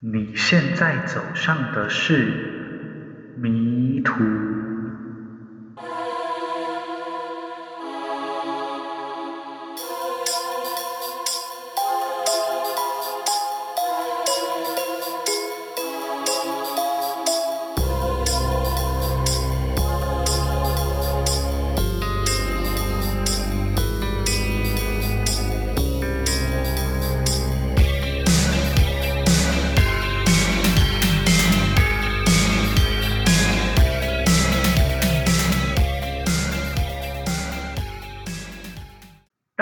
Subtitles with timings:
[0.00, 2.24] 你现在走上的是
[3.34, 4.67] 迷途。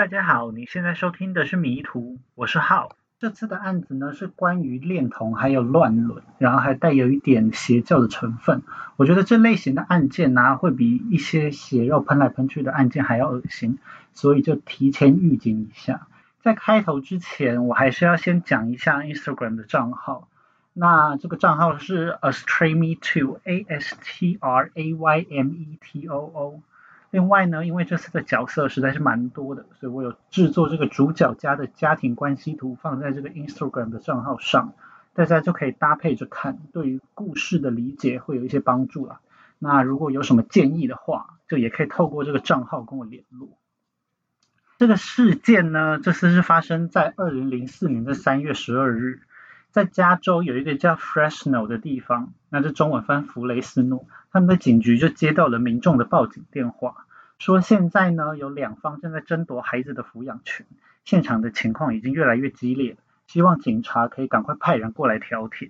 [0.07, 1.99] 大家好，你现在收听的是《迷途》，
[2.33, 2.95] 我是浩。
[3.19, 8.61] 这次的案子呢是关于恋童还有乱伦，然后还带有一点邪教的成分。
[8.95, 13.79] 我觉得这类型的案件呢，会比一些血肉喷来喷去的案件还要恶心，
[14.13, 16.07] 所以就提前预警一下。
[16.41, 20.29] 在开头之前，我还是要先讲一下 Instagram 的账号。
[20.71, 26.61] 那这个账号是 Astrayme2，A S T R A Y M E T O O。
[27.17, 34.75] 另外呢，因为这次的角色实在是蛮多的，所以我有制作这个主角家的家庭关系图放在这个 Instagram 的账号上，
[35.15, 39.19] 大家就可以搭配着看，对于故事的理解会有一些帮助了。
[39.57, 43.49] 那如果有什么建议的话，就也可以透过这个账号跟我联络。
[44.77, 49.21] 这个事件呢，这次是发生在二零零四年的三月十二日，
[49.71, 54.05] 在加州有一个叫 Fresno 的地方，那这中文翻弗雷斯诺。
[54.31, 57.06] 他们的警局就接到了民众的报警电话，
[57.39, 60.65] 说现在呢有两方正在争夺孩子的抚养权，
[61.05, 65.69] 现场的情况已经越来越激烈，希望警察可以赶快派人过来调停。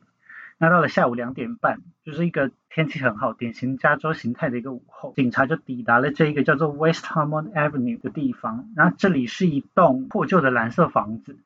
[0.57, 8.69] 那到了下午两点半，就是一个天气很好、典型加州形态的一个午后，警察就抵达了这一个叫做 West Harmon Avenue 的地方。
[8.75, 11.37] 然后这里是一栋破旧的蓝色房子，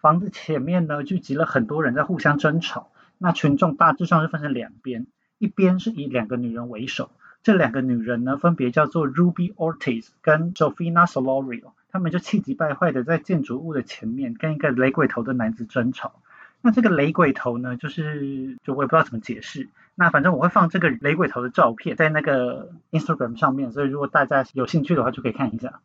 [0.00, 2.90] 房子前面呢聚集了很多人在互相争吵。
[3.18, 5.06] 那群众大致上是分成两边。
[5.38, 7.10] 一边是以两个女人为首，
[7.46, 16.14] 这两个女人呢分别叫做 Ruby Ortiz 跟 Jovina Solorio，他们就气急败坏的在建筑物的前面跟一个雷鬼头的男子争吵。
[16.60, 19.68] 那这个雷鬼头呢，就是就我也不知道怎么解释。
[19.94, 25.78] 那反正我会放这个雷鬼头的照片在那个 Instagram 上面，所以如果大家有兴趣的话就可以看一下。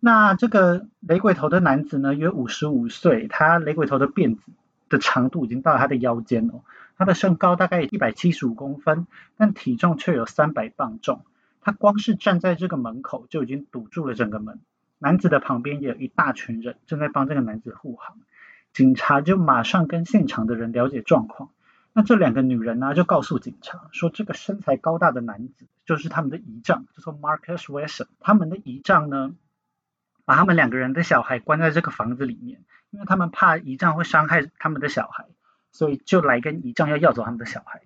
[0.00, 4.42] 那这个雷鬼头的男子呢，约五十五岁，他雷鬼头的辫子
[4.88, 6.62] 的长度已经到了他的腰间哦。
[7.02, 11.24] 他的身高大概一百七十五公分，但体重却有三百磅重。
[11.60, 14.60] 他光是站在这个门口就已经堵住了整个门。
[15.00, 18.18] 男子的旁边也有一大群人正在帮这个男子护航。
[18.72, 21.50] 警察就马上跟现场的人了解状况。
[21.92, 28.06] 那这两个女人呢，就告诉警察说，这个身材高大的男子就是他们的姨丈，叫做 Marcus Wilson。
[28.20, 29.34] 他们的姨丈呢，
[30.24, 35.26] 把他们两个人的小孩关在这个房子里面，因为他们怕姨丈会伤害他们的小孩。
[35.72, 37.80] 所以就来跟姨丈要要走他们的小孩。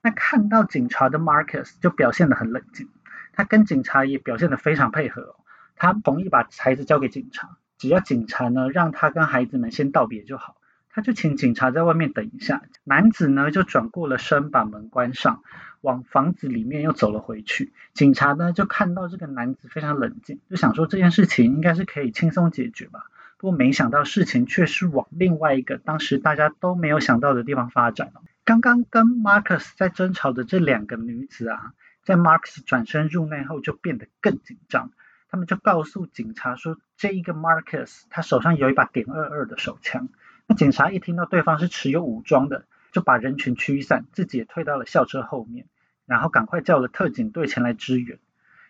[0.00, 2.88] 那看到警察的 Marcus 就表现得很冷静，
[3.32, 5.36] 他跟警察也表现得非常配合。
[5.76, 10.56] 他同意把孩子交给警察，只要警察呢让他跟孩子们先道别就好。
[10.94, 12.62] 他就请警察在外面等一下。
[12.84, 15.42] 男子呢就转过了身，把门关上，
[15.80, 17.72] 往房子里面又走了回去。
[17.94, 23.06] 警察呢就看到这个男子非常冷静，就想说这件事情应该是可以轻松解决吧。
[23.42, 28.22] 不过没想到事情却是往另外一个当时大家都没有想到的地方发展了。
[28.44, 34.92] 刚刚跟 Marcus 在争吵的这两个女子啊，在 Marcus 转身入内后就变得更紧张。
[35.28, 40.08] 他们就告诉警察说，这一个 Marcus 他手上有一把点二二的手枪。
[40.46, 45.66] 那警察一听到对方是持有武装的，就把人群驱散，自己也退到了校车后面，
[46.06, 48.20] 然后赶快叫了特警队前来支援。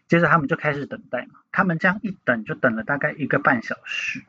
[0.08, 4.22] 接着他们就开始等待嘛，他们这样一等就等了大概一个半小时。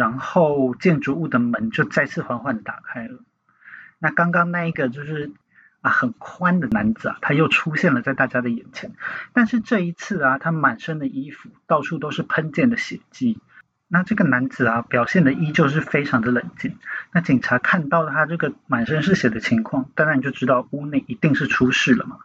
[0.00, 3.18] 然后建筑物的门就再次缓缓的打开了。
[3.98, 5.30] 那刚刚那一个就是
[5.82, 8.94] 啊很宽的男子啊，他又出现了在大家的眼前。
[9.34, 13.38] 但是这一次啊，他满身的衣服到处都是喷溅的血迹。
[13.88, 16.78] 那这个男子啊，表现的依旧是非常的冷静。
[17.12, 22.20] 那警察看到他这个满身是血的情况，当然就知道屋内一定是出事了嘛。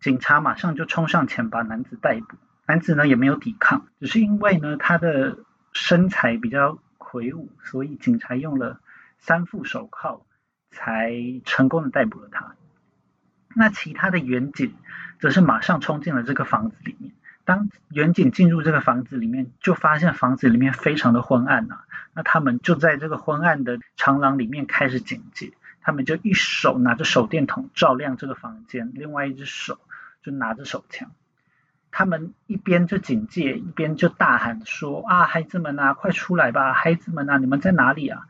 [0.00, 2.36] 警察马上就冲上前把男子逮捕。
[2.66, 5.38] 男子呢也没有抵抗，只是因为呢他的
[5.72, 6.80] 身材比较。
[7.10, 8.78] 魁梧，所以警察用了
[9.18, 10.24] 三副手铐
[10.70, 11.12] 才
[11.44, 12.54] 成功的逮捕了他。
[13.56, 14.74] 那其他的远警
[15.18, 17.12] 则是马上冲进了这个房子里面。
[17.44, 21.84] 当远警进入这个房子里面，就发现房子里面非常的昏暗啊。
[22.14, 25.52] 那他们就在这个昏暗的长廊里面开始警戒。
[25.80, 29.80] 他们就一手拿着手电筒照亮这个房间，另外一只手
[30.22, 31.10] 就拿着手枪。
[31.92, 36.72] 他们一边就警戒，一边就大喊说：“啊，孩子们啊，快出来吧！
[36.72, 38.26] 孩子们啊，你们在哪里啊？”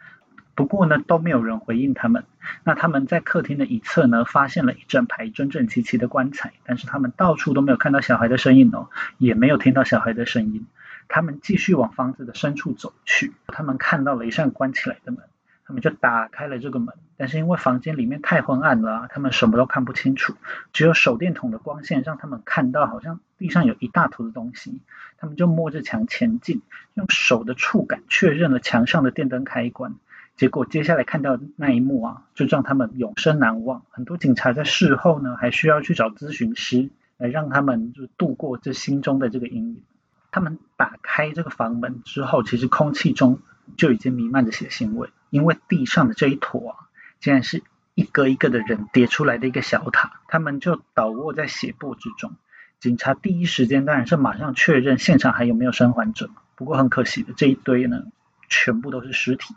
[0.56, 2.24] 不过呢，都没有人回应他们。
[2.64, 10.66] 那他们在客厅的一侧呢，发现了一整排整整齐齐的棺材，但是他们到处都没有看到小孩的身影哦，也没有听到小孩的声音。
[11.08, 15.20] 他们继续往房子的深处走去，他们看到了一扇关起来的门，
[15.70, 16.96] 他们就打开了这个门。
[17.16, 20.34] 但是因为房间里面太昏暗了，他们什么都看不清楚，
[20.72, 24.80] 只有手电筒的光线让他们看到好像地上有一大坨的东西。
[25.16, 26.60] 他们就摸着墙前进，
[26.94, 29.94] 用手的触感确认了墙上的电灯开关。
[30.34, 33.82] 结果接下来看到那一幕啊，就让他们永生难忘。
[33.90, 39.82] 很多警察在事后呢，还需要去找咨询师来让他们就度过这心中的这个阴影。
[40.30, 43.40] 他们打开这个房门之后，其实空气中
[43.76, 46.76] 就已经弥漫着血腥味，因为地上的这一坨啊，
[47.20, 47.62] 竟然是
[47.94, 52.32] 一个一个的人叠出来的一个小塔，他们就倒卧在血泊之中。
[52.78, 58.04] 警察第一时间当然是马上确认现场还有没有生还者，不过很可惜的，这一堆呢，
[58.48, 59.54] 全部都是尸体。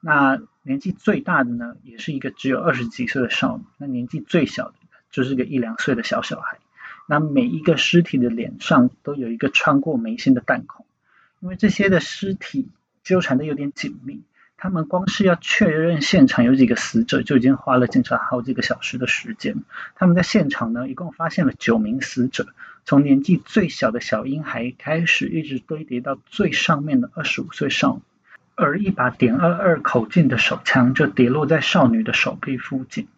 [0.00, 4.74] 那年纪最大的呢，也是一个只有二十几岁的少女，那年纪最小的
[5.10, 6.58] 就是个一两岁的小小孩。
[7.06, 10.84] 那每一个尸体的脸上都有一个穿过眉心的弹孔，
[11.40, 12.68] 因为这些的尸体
[13.08, 14.20] 纠缠的有点紧密，
[14.58, 19.56] 他们光是要确认现场有几个死者，就已经花了警察好几个小时的时间。
[19.94, 22.48] 他们在现场呢，一共发现了九名死者，
[22.84, 28.02] 从年纪最小的小婴孩开始，一直堆叠到最上面的二十五岁少女，
[28.56, 33.08] 而一把点二二口径的手枪就跌落在少女的手臂附近。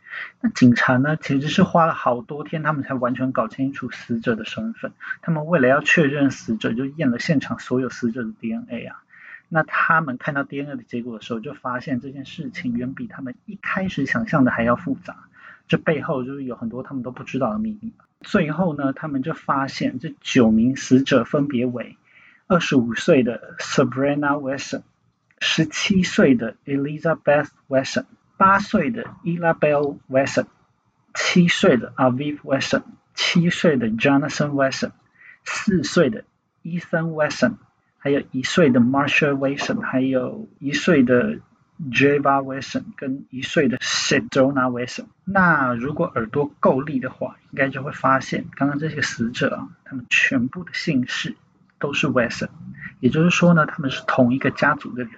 [0.40, 4.92] 那警察呢，其实是花了好多天，他们才完全搞清楚死者的身份。
[5.20, 9.02] 他们为了要确认死者，就验了现场所有死者的 DNA 啊。
[9.50, 15.24] 那他们看到 DNA 的结果的时候，就发现这件事情远比他们一开始想象的还要复杂。
[15.68, 17.92] 这背后就是有很多他们都不知道的秘密。
[18.22, 21.98] 最后呢，他们就发现这九名死者分别为
[22.46, 24.82] 二十五岁的 Sabrina Wesson，
[25.38, 28.06] 十七岁的 Elizabeth Wesson。
[28.36, 30.46] 八岁的 Elabel Wesson，
[31.12, 34.92] 七岁的 Aviv Wesson，七岁的 Jonathan Wesson，
[35.44, 36.24] 四岁的
[36.62, 37.56] Ethan Wesson，
[38.02, 41.38] 还有一岁的 Marshall Wesson，还有一岁的
[41.92, 45.04] Java Wesson，跟一岁的 Sedona Wesson。
[45.24, 51.36] 那如果耳朵够利的话，应该就会发现，刚刚这些死者啊，他们全部的姓氏
[51.78, 52.48] 都是 Wesson，
[53.00, 55.12] 也就是说呢，他们是同一个家族的人。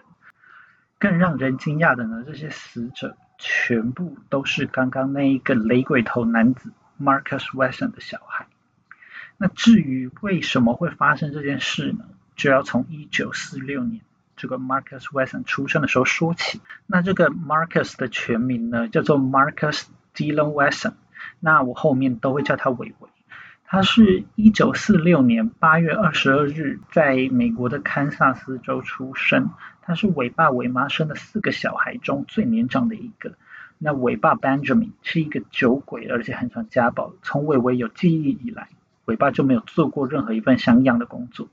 [0.99, 8.46] 更让人惊讶的呢，这些死者全部都是刚刚那一个雷鬼头男子 Marcus Wesson 的小孩。
[9.37, 12.05] 那至于为什么会发生这件事呢？
[12.37, 14.00] 就要从一九四六年
[14.37, 16.61] 这个 Marcus Wesson 出生的时候说起。
[16.87, 19.84] 那这个 Marcus 的全名呢，叫做 Marcus
[20.14, 20.94] Dylan Wesson。
[21.40, 23.08] 那我后面都会叫他伟伟。
[23.64, 29.50] 他是一九四六年八月二十二日在美国的堪萨斯州出生。
[29.81, 33.34] 他是伟爸伟妈生的四个小孩中最年长的一个。
[33.79, 37.14] 那伟爸 Benjamin 是一个酒鬼，而且很常家暴。
[37.23, 38.69] 从伟伟有记忆以来，
[39.06, 41.49] 伟爸就没有做过任何一份像样的工作。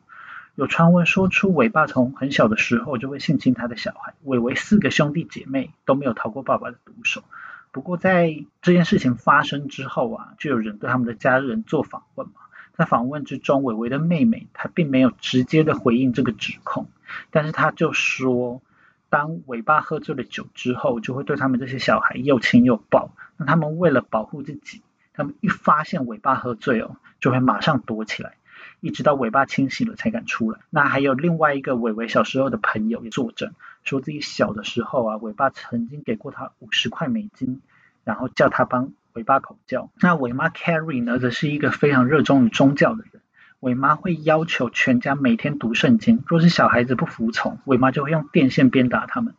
[0.60, 4.14] 有传闻说出伟爸从很小的时候就会性侵他的小孩。
[4.24, 7.24] 伟伟四个兄弟姐妹都没有逃过爸爸的毒手。
[7.72, 12.34] 不过在这件事情发生之后啊，就有人对他们的家人做访问嘛。
[12.74, 16.90] 在访问之中，伟伟的妹妹她并没有直接的回应这个指控，
[17.32, 18.62] 但是她就说，
[19.10, 23.12] 当伟爸喝醉了酒之后，就会对他们这些小孩又亲又抱。
[23.38, 24.81] 那他们为了保护自己，
[25.14, 28.33] 他们一发现伟爸喝醉哦，就会马上躲起来，
[28.80, 30.59] 一直到尾巴清醒了才敢出来。
[30.69, 37.62] 那还有另外一个伟伟小时候的朋友也作证，说自己小的时候啊，伟爸曾经给过他五十块美金，
[38.04, 38.92] 然后叫他帮。
[39.14, 43.21] 尾巴口教，那尾妈 Carrie 呢，则是一个非常热衷于宗教的人。
[43.59, 49.33] 尾妈会要求全家每天读圣经，若是小孩子不服从，尾妈就会用电线鞭打他们。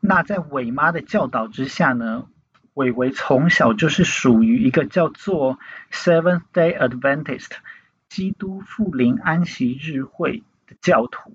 [0.00, 2.26] 那在尾妈的教导之下呢，
[2.74, 5.58] 伟伟从小就是属于一个叫做
[5.92, 7.52] Seventh Day Adventist
[8.08, 11.34] 基督复临安息日会的教徒。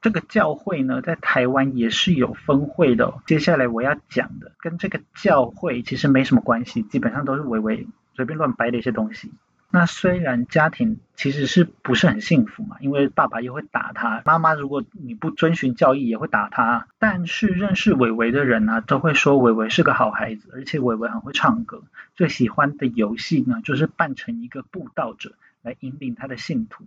[0.00, 3.14] 这个教会呢，在台湾也是有分会的。
[3.26, 9.32] 接下来我要讲的，跟这个教会其实没什么关系，基本上都是微微随便乱掰的一些东西。
[9.70, 16.86] 那虽然家庭其实是不是很幸福嘛，因为爸爸又会打他，妈妈如果你不遵循教义也会打他。
[16.98, 21.82] 但是认识伟伟的人呢，都会说伟伟是个好孩子，而且伟伟很会唱歌。
[22.14, 26.84] 最喜欢的游戏呢，就是扮成一个布道者来引领他的信徒。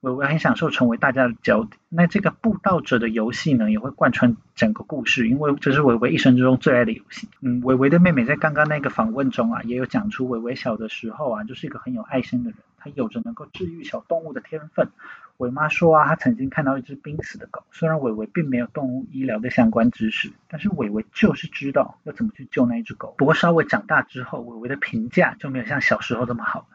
[0.00, 1.78] 伟伟很享受成为大家的焦点。
[1.88, 7.26] 那这个布道者的游戏呢，也会贯穿整个故事，因为这是伟伟一生之中最爱的游戏。
[7.40, 14.90] 嗯，伟伟的妹妹在刚刚那个访问中啊，也有讲出伟伟小的时候啊，就是一个很有爱心的人，他有着能够治愈小动物的天分。
[15.38, 17.64] 伟妈说啊，她曾经看到一只濒死的狗。
[17.72, 23.14] 虽然伟伟并没有动物医疗的相关知识，但是伟伟就是知道要怎么去救那一只狗。
[23.18, 26.66] 不过稍微长大之后，伟伟的评价就没有像小时候这么好了。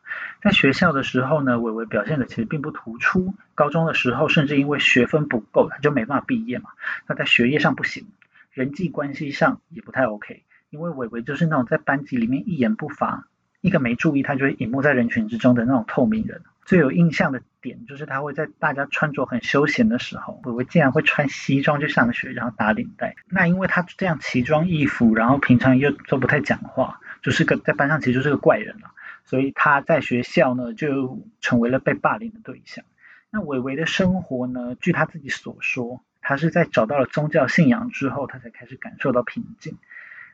[0.41, 3.33] 在学校的时候呢，伟伟表现的其实并不突出。
[3.55, 6.71] 高中的时候，甚至因为学分不够，他就没办法毕业嘛。
[7.07, 8.07] 他在学业上不行，
[8.51, 10.43] 人际关系上也不太 OK。
[10.69, 13.25] 因为伟伟就是那种在班级里面一言不发，
[13.61, 16.41] 一个没注意他就会隐没在人群之中的那种透明人。
[16.69, 23.15] 最有印象的点就是他会在大家穿着很休闲的时候，伟伟竟然会穿西装去上学，然后打领带。
[23.27, 28.91] 那因为他这样奇装异服，然后平常又都不太讲话，就是个在班上其实就是个怪人了。
[29.25, 32.85] 所以他在学校呢就成为了被霸凌的对象。
[33.31, 39.79] 那伟伟的生活呢，据他自己所说，他是在找到了宗教信仰之后，他才开始感受到平静。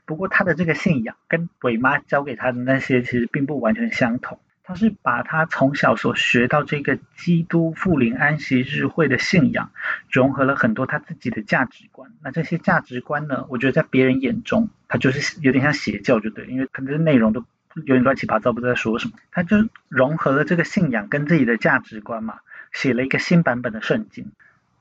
[0.04, 4.38] 不过他的这个信仰跟伟妈教给他的那些其实并不完全相同。
[4.65, 9.72] 他是把他从小所学到这个基督复临安息日会的信仰，
[10.10, 12.12] 融合了很多他自己的价值观。
[12.24, 17.45] 那这些价值观呢，我觉得在别人眼中，他就是有点像邪教，就对，因为可能内容都
[17.75, 19.13] 有点乱七八糟，不知道说什么。
[19.31, 19.57] 他就
[19.88, 22.39] 融合了这个信仰跟自己的价值观嘛，
[22.72, 24.31] 写了一个新版本的圣经。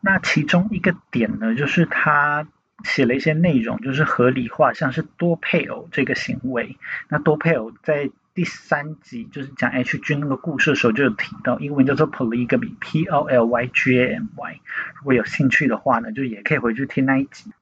[0.01, 2.47] 那其中一个点呢，就是他。
[2.83, 6.77] 写了一些内容，就是合理化，像是多配偶这个行为。
[7.09, 14.61] 那多配偶在第三集就是讲 H 君那个故事的时候就有提到，英文叫做 polygamy，P O L Y G A M Y。
[14.97, 17.53] 如果有兴趣的话呢，就也可以回去听那一集。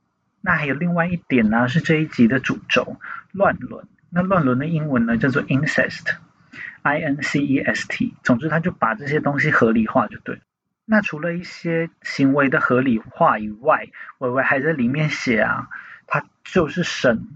[0.40, 2.96] 那还有另外一点呢，是这一集的主轴
[3.32, 3.86] 乱伦。
[4.08, 8.14] 那乱伦的英文呢叫做 incest，I N C E S T。
[8.22, 10.40] 总之，他就把这些东西合理化就对了。
[10.86, 15.68] 那除了一些行为的合理化以外，伟伟还在里面写啊，
[16.06, 17.28] 他就是神，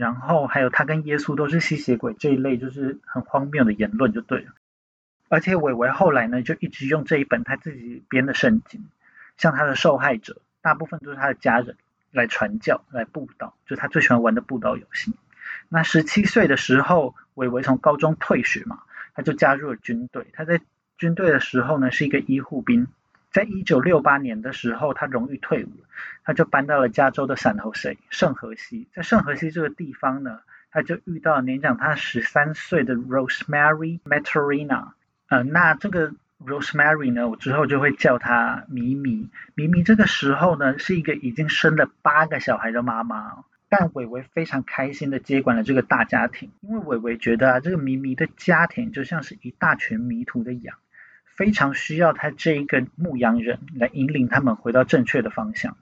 [0.00, 4.52] 然后还有他跟耶稣都是吸血鬼这一类，就是很荒谬的言论就对了。
[5.28, 8.86] 而且伟伟后来呢，就一直用这一本他自己编的圣经，
[9.36, 11.76] 向他的受害者，大部分都是他的家人
[12.12, 15.12] 来传教、来布道，就是他最喜欢玩的布道游戏。
[15.68, 18.80] 那十七岁的时候，伟伟从高中退学嘛，
[19.14, 20.60] 他就加入了军队，他在。
[20.98, 22.86] 军队的时候呢，是一个医护兵。
[23.30, 25.70] 在一九六八年的时候，他荣誉退伍，
[26.24, 27.98] 他就搬到了加州的圣何西。
[28.10, 34.88] 圣何西在圣何西这个地方呢，他就遇到了年长他十三岁的 Rosemary Materina。
[35.28, 36.12] 呃，那这个
[36.44, 39.28] Rosemary 呢，我之后就会叫她咪咪。
[39.54, 43.44] 咪咪这个时候呢，是一个已经生了八个小孩的妈妈。
[43.68, 50.76] 但伟伟非常开心的接管了这个大家庭，因为伟伟觉得啊，这个咪咪的家庭就像是一大群迷途的羊。
[51.40, 55.78] 非常需要他这一个牧羊人来引领他们回到正确的方向。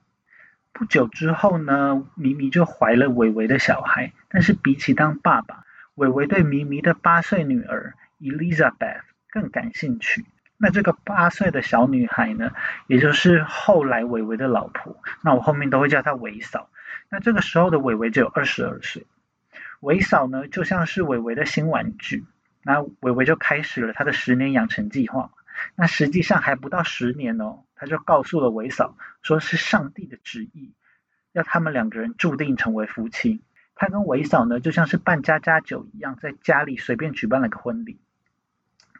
[0.71, 4.13] 不久之后呢，咪咪就怀了伟伟的小孩。
[4.29, 10.25] 但是比起当爸爸，伟伟对咪咪的八岁女儿 Elizabeth 更感兴趣。
[10.55, 12.53] 那这个八岁的小女孩呢，
[12.87, 16.69] 也就是后来伟伟的老婆，那我后面都会叫她伟嫂。
[17.09, 19.05] 那这个时候的伟伟只有二十二岁，
[19.81, 22.23] 伟嫂呢就像是伟伟的新玩具。
[22.63, 25.31] 那伟伟就开始了他的十年养成计划。
[25.75, 30.73] 那实际上还不到十年哦，他就告诉了韦嫂，说是上帝的旨意，
[31.31, 33.41] 要他们两个人注定成为夫妻。
[33.75, 37.99] 他跟韦嫂呢，就像是办家家酒一样，在家里随便举办了个婚礼。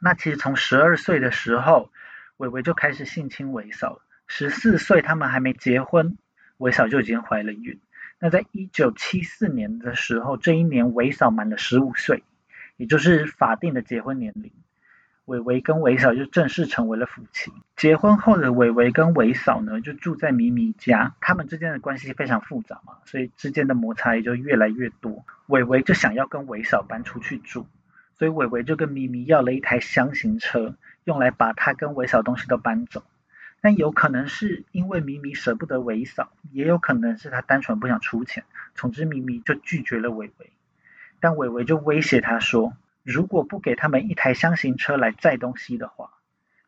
[0.01, 1.91] 那其实从十二岁的时候，
[2.37, 4.01] 伟伟就开始性侵韦嫂。
[4.25, 6.17] 十四岁他们还没结婚，
[6.57, 7.81] 韦嫂就已经怀了孕。
[8.19, 12.23] 那在一九七四年的时候，这一年韦嫂满了十五岁，
[12.77, 14.53] 也就是法定的结婚年龄。
[15.29, 17.53] 伟伟跟伟嫂就正式成为了夫妻。
[17.75, 21.15] 结婚后的伟伟跟伟嫂呢，就住在咪咪家。
[21.21, 25.24] 他们之间的关系非常复杂嘛，所以之间的摩擦也就越来越多。
[25.45, 27.67] 伟伟就想要跟伟嫂搬出去住，
[28.15, 33.03] 所以伟伟就跟咪咪要了一台箱型车，用来把他跟伟嫂东西都搬走。
[33.62, 38.45] 但有可能是因为咪咪舍不得伟嫂，也有可能是他单纯不想出钱。
[38.74, 40.51] 总之，咪咪就拒绝了伟伟，
[41.19, 42.74] 但伟伟就威胁他说。
[43.11, 46.11] 如果不给他们一台箱型车来载东西的话，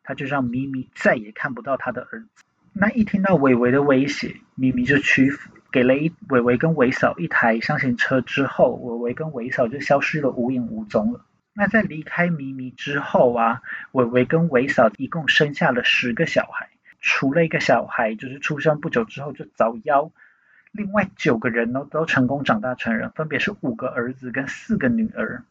[0.02, 2.44] 他就让咪咪再也看不到他的儿子。
[2.72, 11.24] 那一听到伟伟的威胁，咪咪就屈服，给了一伟伟跟伟嫂一台箱型车之后，伟伟跟伟嫂就消失了无影无踪了。
[11.54, 20.10] 那在离开咪咪之后啊，伟伟跟伟嫂一共生下了十个小孩，除了一个小孩就是出生不久之后就早夭，
[20.72, 25.44] 另外九个人呢都成功长大成人，分别是五个儿子跟四个女儿。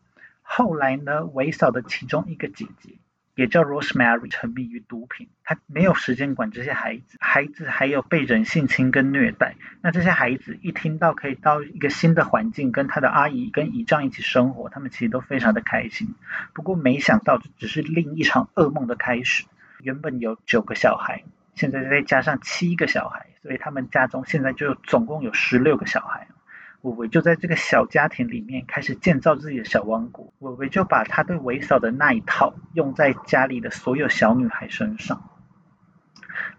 [0.54, 2.96] 后来呢，韦嫂的其中一个姐姐
[3.36, 9.56] 也叫 Rosemary，沉迷于毒品，她没有时间管这些孩子，孩子还有被人性侵跟虐待。
[9.82, 16.16] 那这些孩子一听到可以到一个新的环境，跟他的阿姨跟姨丈一起生活，他们其实都非常的开心。
[16.54, 19.46] 不过没想到，这只是另一场噩梦的开始。
[19.80, 21.24] 原本有九个小孩，
[21.56, 26.28] 现在再加上七个小孩，所以他们家中现在就总共有十六个小孩。
[26.82, 30.34] 伟伟就在这个小家庭里面开始建造自己的小王国。
[30.40, 35.30] 伟伟就把他对伟嫂的那一套用在家里的所有小女孩身上。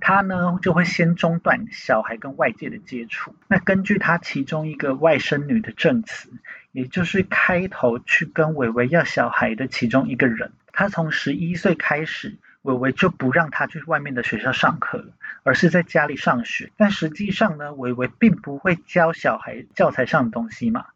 [0.00, 3.34] 他呢就会先中断小孩跟外界的接触。
[3.48, 6.30] 那根据他其中一个外甥女的证词，
[6.72, 12.38] 也就是开头去跟伟伟要小孩的其中一个人，他从十一岁开始。
[12.62, 16.70] 伟伟就不让他去外面的学校上课了，而是在家里上学。
[16.76, 20.86] 但实际上呢，伟伟并不会教小孩教材上的东西嘛，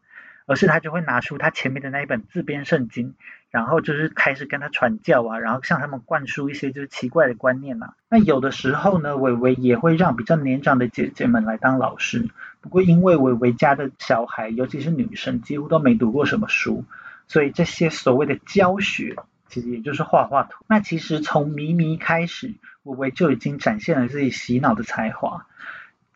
[0.45, 3.15] 而是他就会拿出他前面的那一本自编圣经，
[3.51, 7.93] 然后就是开始跟他传教啊，然后向他们灌输一些就是奇怪的观念呐。
[8.09, 12.29] 那有的时候呢，伟伟也会让比较年长的姐姐们来当老师。
[12.61, 16.85] 不过因为伟伟家的小孩，尤其是女生，几乎都没读过什么书，
[17.27, 19.15] 所以这些所谓的教学。
[19.49, 20.63] 其实也就是画画图。
[20.67, 25.45] 那其实从咪咪开始，伟伟就已经展现了自己洗脑的才华。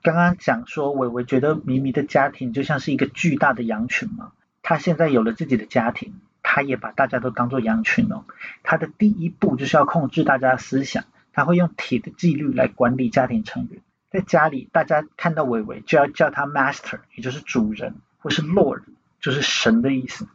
[0.03, 4.31] 刚刚讲说，伟伟觉得咪咪的家庭就像是一个巨大的羊群嘛。
[4.63, 8.25] 他现在有了自己的家庭，他也把大家都当做羊群哦。
[8.63, 13.81] 他的第一步就是要控制大家的思想，他会用铁的纪律来管理家庭成员。
[14.09, 18.81] 在家里，大家看到伟伟就要叫他 master，也就是主人，或是 lord，
[19.19, 20.27] 就是神的意思。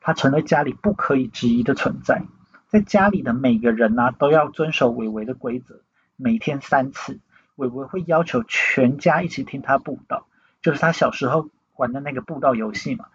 [0.00, 2.22] 他成了家里不可以质疑的存在。
[2.68, 5.80] 在家里的每个人呢，都要遵守伟伟的规则，
[6.16, 7.18] 每天三次，
[7.56, 10.26] 伟伟会要求全家一起听他布道，
[10.60, 13.06] 就是他小时候玩的那个布道游戏嘛。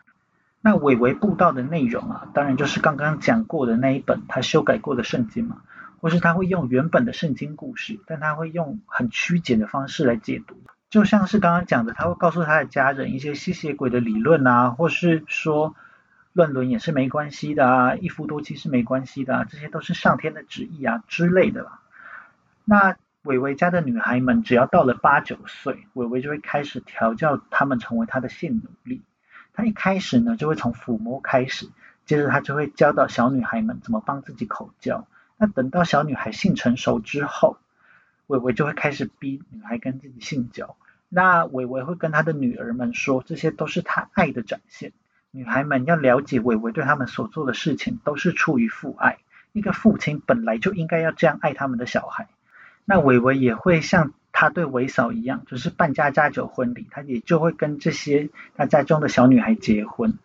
[0.59, 5.61] 那伟伟布道的内容啊，当然就是刚刚讲过的那一本他修改过的圣经嘛，
[6.01, 10.55] 或是他会用原本的圣经故事，但他会用很曲解的方式来解读，
[10.89, 15.75] 就像是刚刚讲的，他会告诉他的家人一些吸血鬼的理论啊，或是说。
[16.33, 21.79] 乱伦也是没关系的啊，一夫多妻是没关系的啊，这些都是上天的旨意啊之类的啦。
[22.65, 29.01] 那伟伟家的女孩们只要到了八九岁，伟伟就会开始调教她们成为他的性奴隶。
[29.53, 31.69] 他一开始呢就会从抚摸开始，
[32.05, 35.07] 接着他就会教导小女孩们怎么帮自己口交。
[35.37, 37.57] 那等到小女孩性成熟之后，
[38.25, 40.75] 伟伟就会开始逼女孩跟自己性交。
[41.09, 44.93] 那伟伟会跟他的女儿们说，这些都是他爱的展现。
[45.35, 49.17] 女孩们要了解伟伟对他们所做的事情都是出于父爱，
[49.51, 52.27] 一个父亲本来就应该要这样爱他们的小孩。
[52.85, 60.19] 那伟伟也会像他对伟嫂一样，就是办家家酒婚礼，他也就会跟这些他家中的小女孩结婚。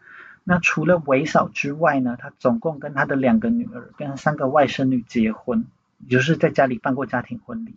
[0.44, 5.64] 那除了伟嫂之外呢，他总共跟他的两个女儿跟三个外甥女结婚，
[6.00, 7.76] 也就是在家里办过家庭婚礼。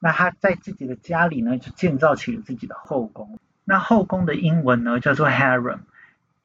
[0.00, 3.38] 那他在自己的家里呢，就建造起了自己的后宫。
[3.64, 5.78] 那后宫的英文呢，叫做 harem。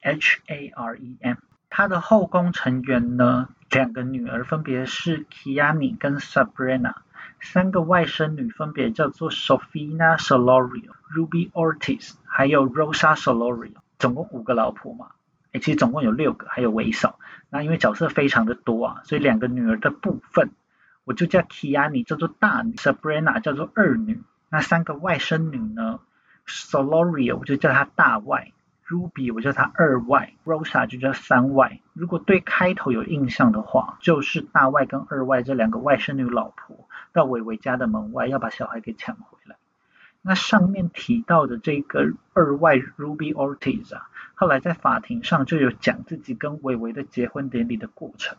[0.04, 1.36] H A R E M，
[1.70, 6.96] 他的后宫成员呢，两个女儿分别是 Kiani 跟 Sabrina，
[7.40, 15.12] 三个外甥女分别叫做 Sofina Solorio、Ruby Ortiz，还有 Rosa Solorio，总共五个老婆嘛，
[15.52, 17.18] 哎，其实总共有六个，还有韦嫂。
[17.48, 20.50] 那因为角色非常的多啊，所以两个女儿的部分，
[21.04, 24.22] 我就叫 Kiani 叫做大女，Sabrina 叫做二女。
[24.50, 26.00] 那三个外甥女呢
[26.46, 28.52] ，Solorio 我就叫她大外。
[28.88, 31.80] Ruby 我叫她二外，Rosa 就叫三外。
[31.94, 39.56] 如果对开头有印象的话，就是大外跟二外这两个外甥女老婆到伟伟家的门外要把小孩给抢回来。
[40.20, 48.36] 那上面提到的这个二外 Ruby Ortiz 啊，后来在法庭上就有讲自己跟伟伟的结婚典礼的过程。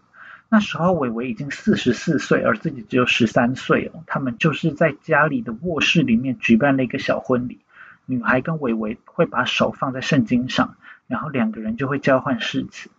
[0.47, 4.03] 那时候伟伟已经四十四岁，而自己只有十三岁哦。
[4.05, 7.59] 他们就是在家里的卧室里面举办了一个小婚礼。
[8.05, 10.75] 女孩跟伟伟会把手放在圣经上，
[11.07, 12.89] 然后两个人就会交换誓词。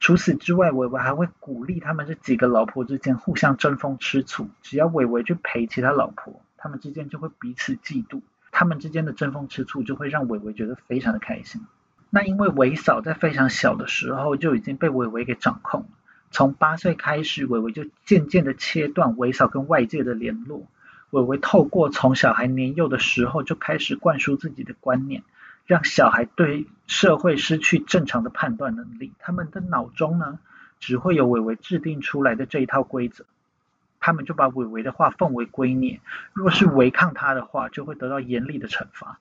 [0.00, 4.48] 除此之外，伟伟还会鼓励他们这几个老婆之间互相争风吃醋。
[4.62, 8.20] 只要伟伟去陪其他老婆，他们之间就会彼此嫉妒。
[8.50, 11.62] 他们之间的争风吃醋就会让伟伟觉得非常的开心。
[12.10, 15.88] 那因为伟嫂在非常小的时候就已经被伟伟给掌控了，
[16.30, 20.66] 从八岁开始，伟伟就渐渐的切断伟嫂跟外界的联络。
[21.10, 25.22] 伟伟透过从小孩年幼的时候就开始灌输自己的观念，
[25.66, 29.12] 让小孩对社会失去正常的判断能力。
[29.18, 30.38] 他们的脑中呢，
[30.80, 33.24] 只会有伟伟制定出来的这一套规则。
[34.00, 35.98] 他们就把伟伟的话奉为圭臬，
[36.32, 39.18] 若是违抗他的话，就会得到严厉的惩罚。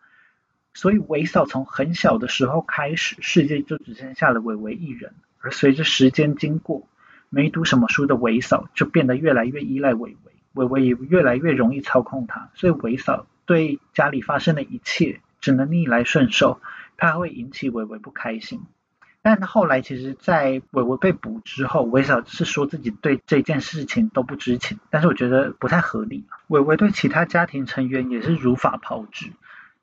[0.73, 5.15] 所以伟嫂从很小的时候开始，世界就只剩下了伟伟一人。
[5.39, 6.87] 而随着时间经过，
[7.29, 10.26] 没读什么书的伟嫂就变得越来越依赖伟伟。
[10.57, 16.59] 伟伟也越来越容易操控他，所以伟嫂对家里发生的一切只能逆来顺受，
[16.97, 18.61] 怕会引起伟伟不开心。
[19.21, 26.25] 但后来其实，在伟伟被捕之后，韦嫂是说自己对这件事情都不知情，但是我觉得不太合理。
[26.47, 29.33] 伟伟对其他家庭成员也是如法炮制，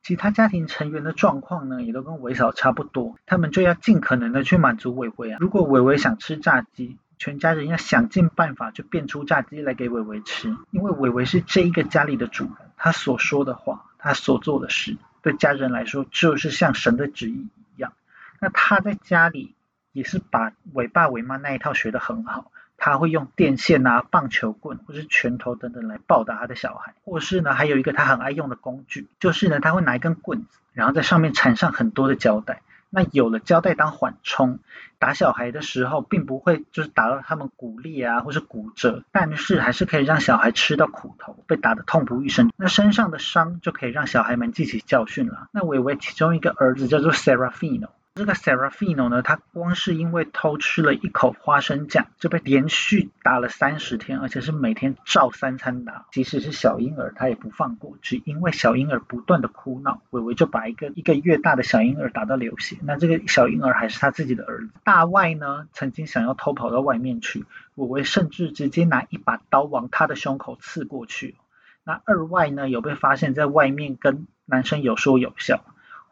[0.02, 5.38] 其他家庭成员的状况呢，也都跟韦嫂差不多，他们就要尽可能的去满足伟伟啊。
[5.40, 17.92] 如果伟伟想吃炸鸡，全家人要想尽办法就变出炸鸡来给伟伟吃，因为伟伟是这一个家里的主人，他所说的话，他所做的事，对家人来说就是像神的旨意一样。
[18.40, 19.54] 那他在家里
[19.92, 32.60] 也是把伟爸伟妈那一套学得很好，他会用电线啊、棒球棍或是拳头等等来暴打他的小孩，或是呢还有一个他很爱用的工具，就是呢他会拿一根棍子，然后在上面缠上很多的胶带。
[32.94, 34.60] 那有了胶带当缓冲，
[35.00, 42.52] 打小孩的时候并不会就是打到他们骨裂啊，或是骨折，但是还是可以让小孩吃到苦头，被打得痛不欲生。
[42.56, 45.48] 那身上的伤就可以让小孩们记起教训了。
[45.50, 47.88] 那伟伟其中一个儿子叫做 Serafino。
[48.16, 56.06] 这个 Serafino 呢，他光是因为偷吃了一口花生酱，就被连续打了三十天，而且是每天照三餐打。
[56.12, 62.76] 即使是小婴儿，他也不放过，只因为小婴儿不断的哭闹，伟伟就把一个一个月大的小婴儿打到流血。
[62.82, 64.70] 那这个小婴儿还是他自己的儿子。
[64.84, 71.34] 大外呢，曾经想要偷跑到外面去，伟伟甚至直接拿一把刀往他的胸口刺过去。
[71.82, 75.64] 那二外呢，有被发现在外面跟男生有说有笑。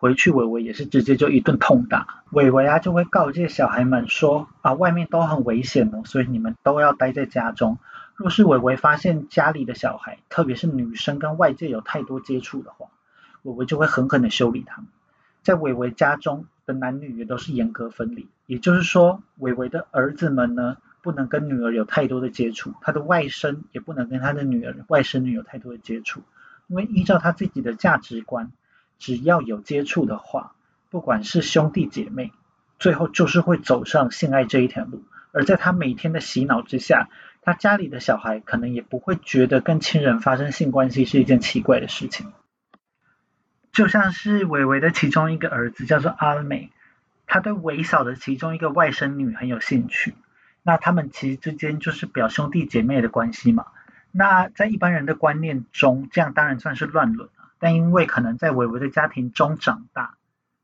[0.03, 2.25] 回去，伟伟也是直接就一顿痛打。
[2.33, 7.79] 伟伟啊，就会告诫小孩们说啊，外面都很危险哦，所以你们都要待在家中。
[8.17, 12.89] 若是伟伟发现家里的小孩，特别是女生跟外界有太多接触的话，
[13.45, 14.89] 伟伟就会狠狠的修理他们。
[15.45, 26.23] 在伟伟家中的男女也都是严格分离，也就是说，伟伟的儿子们呢，不能跟女儿有太多的接触，他的外甥也不能跟他的女儿、外甥女有太多的接触，
[26.67, 28.51] 因为依照他自己的价值观。
[29.03, 30.55] 只要有接触的话，
[30.89, 32.31] 不管是兄弟姐妹，
[32.79, 35.03] 最后就是会走上性爱这一条路。
[35.33, 37.09] 而在他每天的洗脑之下，
[37.41, 42.33] 他家里的小孩可能也不会觉得跟亲人发生性关系是一件奇怪的事情。
[43.73, 46.71] 就像是伟伟的其中一个儿子叫做阿美，
[47.27, 50.15] 他对伟嫂的其中一个外甥女很有兴趣。
[50.63, 53.67] 那他们其实之间就是表兄弟姐妹的关系嘛。
[54.13, 57.29] 那在一般人的观念中，这样当然算是乱伦。
[57.63, 60.17] 但因为可能在伟伟的家庭中长大，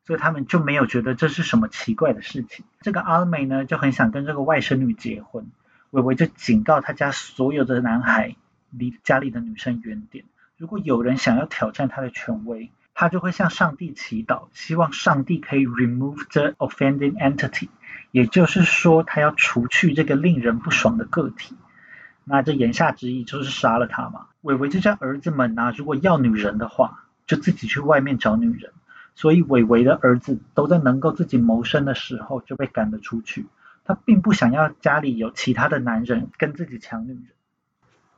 [0.04, 2.64] 所以他们就没有觉得这是什么奇怪的事情。
[2.80, 5.46] 这个阿美呢就很想跟这个外甥女结婚，
[5.90, 8.34] 伟伟就警告他家所有的男孩
[8.70, 10.24] 离家里的女生远点。
[10.56, 17.68] 如果有人想要挑战他的权威，他就会向上帝祈祷，希望上帝可以 remove the offending entity，
[18.10, 21.54] 也就是说他要除去这个令人不爽的个体。
[22.24, 24.26] 那这言下之意就是杀了他嘛。
[24.48, 28.72] 伟伟这家儿子们呢，如果要女人的话，就自己去外面找女人。
[29.14, 33.44] 所以伟伟的儿子都在能够自己谋生的时候就被赶了出去。
[33.84, 37.24] 他并不想要家里有其他的男人跟自己抢女人。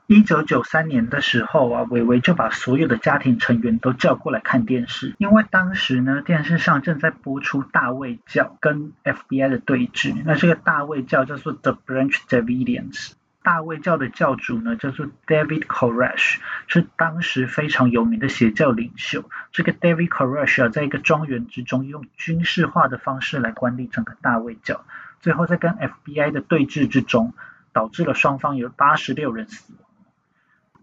[0.06, 10.14] 一九九三年的时候啊，伟伟就把所有的家庭成员都叫过来看电视，因为当时呢电视上正在播出大卫教跟 FBI 的对峙。
[10.24, 13.14] 那这个大卫教叫做 The Branch Davidians。
[13.50, 16.36] 大卫教的教主呢，叫做 David Koresh，
[16.68, 19.28] 是当时非常有名的邪教领袖。
[19.50, 24.84] 这个 David Koresh 啊，在一个庄园之中，用军事化的方式来管理整个大卫教，
[25.18, 27.34] 最后在跟 FBI 的对峙之中，
[27.72, 29.82] 导致了双方有八十六人死亡。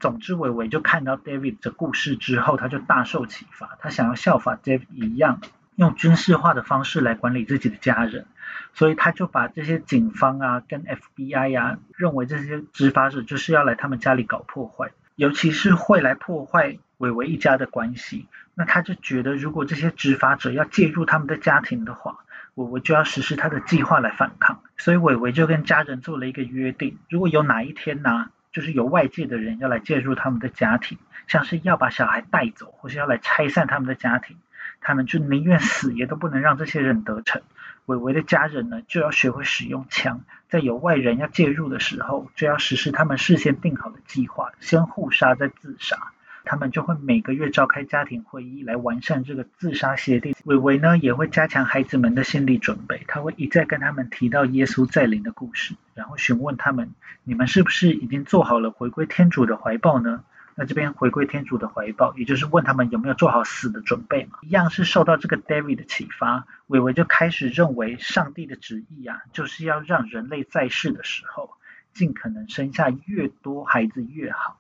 [0.02, 5.40] 总之，伟伟就看到 David 的故事之后，他就大受启发，他想要效法 David 一样，
[5.78, 8.26] 用军事化的方式来管理自己的家人。
[8.74, 18.28] 所以他就把这些警方啊跟 FBI 呀认为这些执法者就是要来他们家里搞破坏，尤其是会来破坏伟伟一家的关系。
[18.54, 22.18] 那他就觉得如果这些执法者要介入他们的家庭的话，
[22.56, 24.62] 伟伟就要实施他的计划来反抗。
[24.78, 34.38] 所以伟伟就跟家人做了一个约定，如果有哪一天呢，就是有外界的人要来介入他们的家庭，像是要把小孩带走，或是要来拆散他们的家庭，
[34.82, 37.44] 他们就宁愿死也都不能让这些人得逞。
[37.88, 45.98] 伟伟的家人呢，就要学会使用枪，在有外人要介入的时候，就要实施他们事先定好的计划，先互杀再自杀。
[46.44, 50.36] 他们就会每个月召开家庭会议来完善这个自杀协定。
[50.44, 56.92] 伟伟呢，也会加强孩子们的心理准备，他会一再跟他们提到耶稣再临的故事，然后询问他们：
[57.24, 60.24] 你们是不是已经做好了回归天主的怀抱呢？
[60.60, 64.40] 那这边回归天主的怀抱，也就是问他们有没有做好死的准备嘛？
[64.42, 71.52] 一样是受到这个 David 的启发，伟伟就开始认为上帝的旨意啊，就是要让人类在世的时候，
[71.94, 74.60] 尽可能生下越多孩子越好。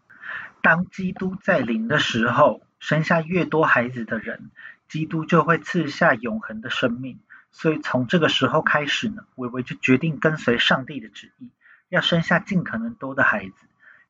[0.62, 4.51] 当基督在临的时候，生下越多孩子的人，
[4.88, 7.17] 基督就会赐下永恒的生命。
[7.51, 11.49] 所以从这个时候开始呢，伟伟就决定跟随上帝的旨意，
[11.89, 13.66] 要生下尽可能多的孩子。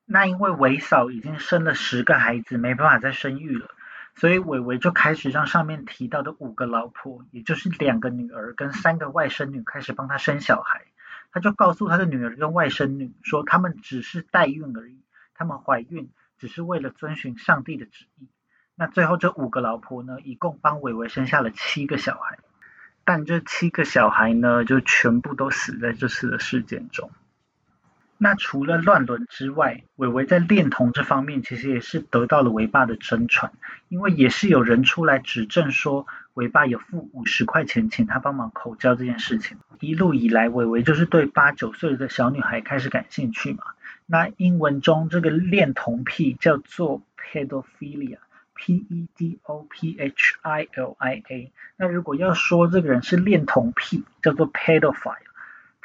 [0.10, 3.70] 那因为伟嫂已经生了十个孩子，没办法再生育了，
[4.16, 10.86] 所以伟伟就开始让上面提到的五个老婆，也就是两个女儿跟三个外甥女开始帮他生小孩。
[11.30, 14.98] 他就告诉他的女儿跟外甥女说，他们只是代孕而已，
[15.36, 18.30] 他们怀孕只是为了遵循上帝的旨意。
[18.76, 22.40] 那最后这五个老婆呢，一共帮伟伟生下了七个小孩，
[23.04, 27.12] 但这七个小孩呢，就全部都死在这次的事件中。
[28.20, 33.52] 那除了乱伦之外，伟伟在恋童这方面其实也是得到了伟爸的真传，
[33.90, 39.58] 因为也是有人出来指证说，伟爸有付五十块钱请他帮忙口交这件事情。
[39.80, 43.64] 一路以来，伟伟就是对八九岁的小女孩开始感兴趣嘛。
[44.08, 51.52] 那英文中这个恋童癖叫做 pedophilia，p e d o p h i l i a。
[51.76, 55.27] 那如果要说这个人是恋童癖，叫做 pedophile。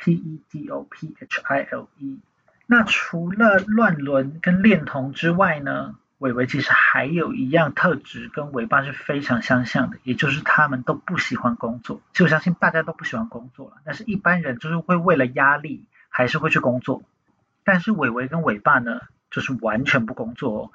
[0.03, 2.19] P E D O P H I L E。
[2.67, 12.03] 那除了乱伦跟恋童之外呢，伟伟其实还有一样特质跟伟爸是非常相像的，也就是他们都不喜欢工作。
[12.13, 17.03] 其实我相信大家都不喜欢工作了，但是一般人就是会为了压力还是会去工作。
[17.63, 20.73] 但是伟伟跟伟爸呢，就是完全不工作哦。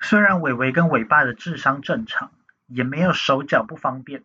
[0.00, 2.32] 虽然伟伟跟伟爸的智商正常，
[2.66, 4.24] 也没有手脚不方便。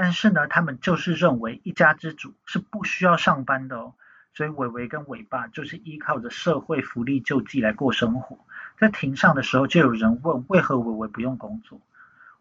[0.00, 3.94] 但是呢，他们就是认为一家之主是不需要上班的哦，
[4.32, 8.38] 所以伟伟跟伟爸就是依靠着社会福利救济来过生活。
[8.78, 11.80] 在庭上的时候，就有人问为何伟伟不用工作，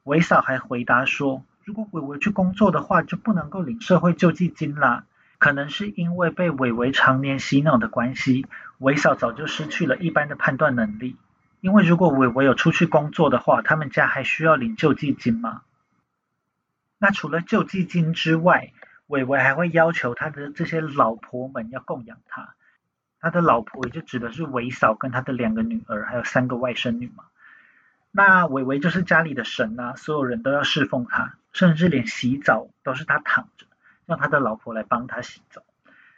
[0.04, 5.06] 伟嫂还回答说，如果伟伟去工作的话，就不能够领社会救济金啦。
[5.39, 8.46] 可能是因为被伟伟常年洗脑的关系，
[8.78, 11.17] 伟嫂早就失去了一般的判断能力。
[11.62, 15.63] 因为如果伟伟有出去工作的话，他们家还需要领救济金吗？
[16.98, 18.72] 那除了救济金之外，
[19.08, 22.56] 伟伟还会要求他的这些老婆们要供养他。
[23.20, 27.26] 他的老婆也就指的是伟嫂跟他的两个女儿，还有三个外甥女嘛。
[28.12, 33.66] 那伟伟就是家里的神啊，所有人都要侍奉他，甚至连洗澡都是他躺着，
[34.06, 35.64] 让他的老婆来帮他洗澡。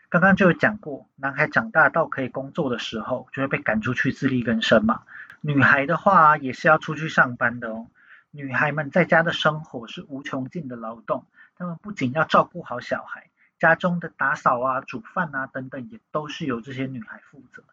[0.10, 5.02] 刚刚就有讲过，男孩长大到可以工作的时候，就会被赶出去自力更生嘛。
[5.42, 7.88] 女孩的话也是要出去上班的哦。
[8.32, 11.26] 女孩们在家的生活是无穷尽的劳动，
[11.58, 17.64] 她们不仅要照顾好小孩，家中的打扫啊、煮饭啊等等，也都是由这些女孩负责。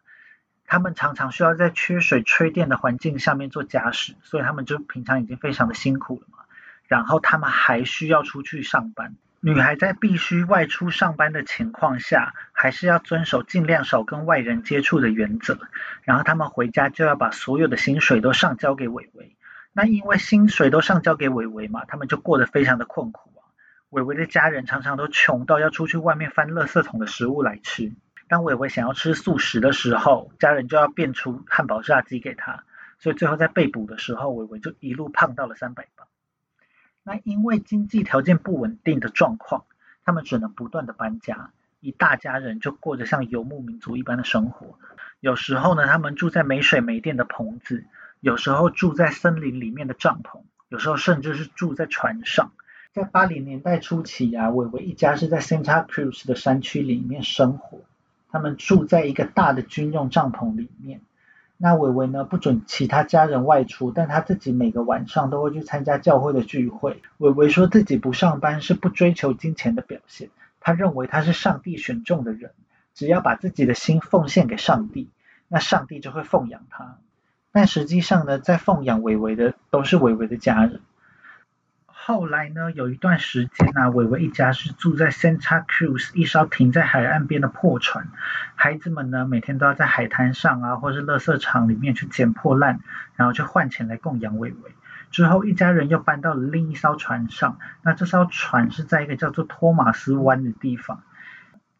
[0.65, 6.39] 她们常常需要在缺水、缺电的环境下面做家事，所以她们就平常已经非常的辛苦了嘛。
[6.87, 15.59] 然后她们还需要出去上班，女孩在必须外出上班的情况下，还是要遵守尽量少跟外人接触的原则。
[16.01, 19.36] 然后她们回家就要把所有的薪水都上交给伟伟。
[19.77, 23.45] 那因为薪水都上交给伟伟嘛，他们就过得非常的困苦啊。
[23.91, 27.93] 伟伟的家人常常都穷到要出去外面翻垃圾桶的食物来吃。
[28.27, 32.63] 当伟伟想要吃素食的时候，家人就要变出汉堡炸鸡给他。
[32.97, 36.07] 所以最后在被捕的时候，伟伟就一路胖到了三百磅。
[37.03, 39.65] 那因为经济条件不稳定的状况，
[40.03, 44.79] 他们只能不断的搬家，一大家人就过着像游牧民族一般的生活。
[45.19, 47.85] 有时候呢，他们住在没水没电的棚子。
[48.19, 52.51] 有时候住在森林里面的帐篷，有时候甚至是住在船上。
[52.91, 57.81] 在八零年代初期啊，伟伟一家是在 Santa Cruz 的山区里面生活。
[58.29, 61.01] 他们住在一个大的军用帐篷里面。
[61.57, 67.01] 那伟伟呢，不准其他家人外出，但他自己每个晚上都会去参加教会的聚会。
[67.17, 70.29] 伟伟说自己不上班是不追求金钱的表现。
[70.59, 72.51] 他认为他是上帝选中的人，
[72.93, 75.09] 只要把自己的心奉献给上帝，
[75.47, 76.97] 那上帝就会奉养他。
[77.57, 80.79] 但实际上呢，在奉养伟伟的都是伟伟的家人。
[81.87, 88.09] 后来呢，有一段时间啊，伟伟一家是住在 Santa Cruz 一艘停在海岸边的破船，
[88.53, 92.79] 孩子们呢每天都要在海滩上啊，或是垃圾场里面去捡破烂，
[93.15, 94.75] 然后去换钱来供养伟伟。
[95.09, 101.01] 之后一家人又搬到了另一艘船上，那这艘船是在一个叫做托马斯湾的地方。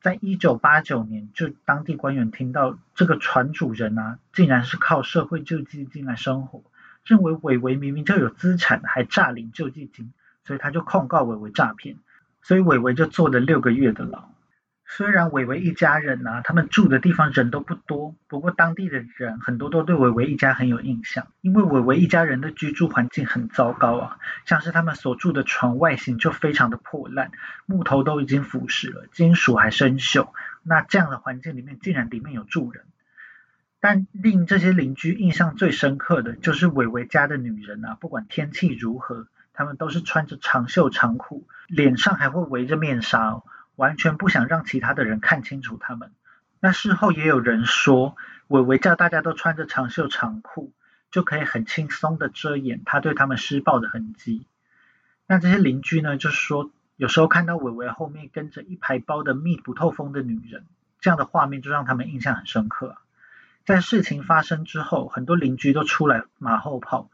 [0.08, 6.64] 在一九八九年，就当地官员听到这个船主人啊，竟然是靠社会救济金来生活，
[7.04, 10.14] 认为伟伟明明就有资产，还诈领救济金，
[10.46, 11.98] 所以他就控告伟伟诈骗，
[12.42, 14.30] 所以伟伟就坐了六个月的牢。
[14.90, 27.32] 虽然伟伟一家人呐，他们住的地方人都不多，不过当地的人很多都对伟伟一家很有印象，因为伟伟一家人的居住环境很糟糕啊，像是他们所住的床外形就非常的破烂，
[27.66, 30.30] 木头都已经腐蚀了，金属还生锈，
[30.64, 32.86] 那这样的环境里面竟然里面有住人，
[33.82, 39.28] 但令这些邻居印象最深刻的就是伟伟家的女人啊，不管天气如何。
[39.54, 43.42] 他们都是穿着长袖长裤，脸上还会围着面纱，
[43.78, 46.12] 完全不想让其他的人看清楚他们。
[46.60, 50.74] 那事后也有人说，伟伟叫大家都穿着长袖长裤，
[51.12, 54.46] 就可以很轻松的遮掩他对他们施暴的痕迹。
[55.28, 60.66] 那这些邻居呢，就是说有时候看到伟伟后面跟着一排包的密不透风的女人，
[61.00, 62.98] 这样的画面就让他们印象很深刻。
[63.66, 67.10] 在事情发生之后，很多邻居都出来马后炮。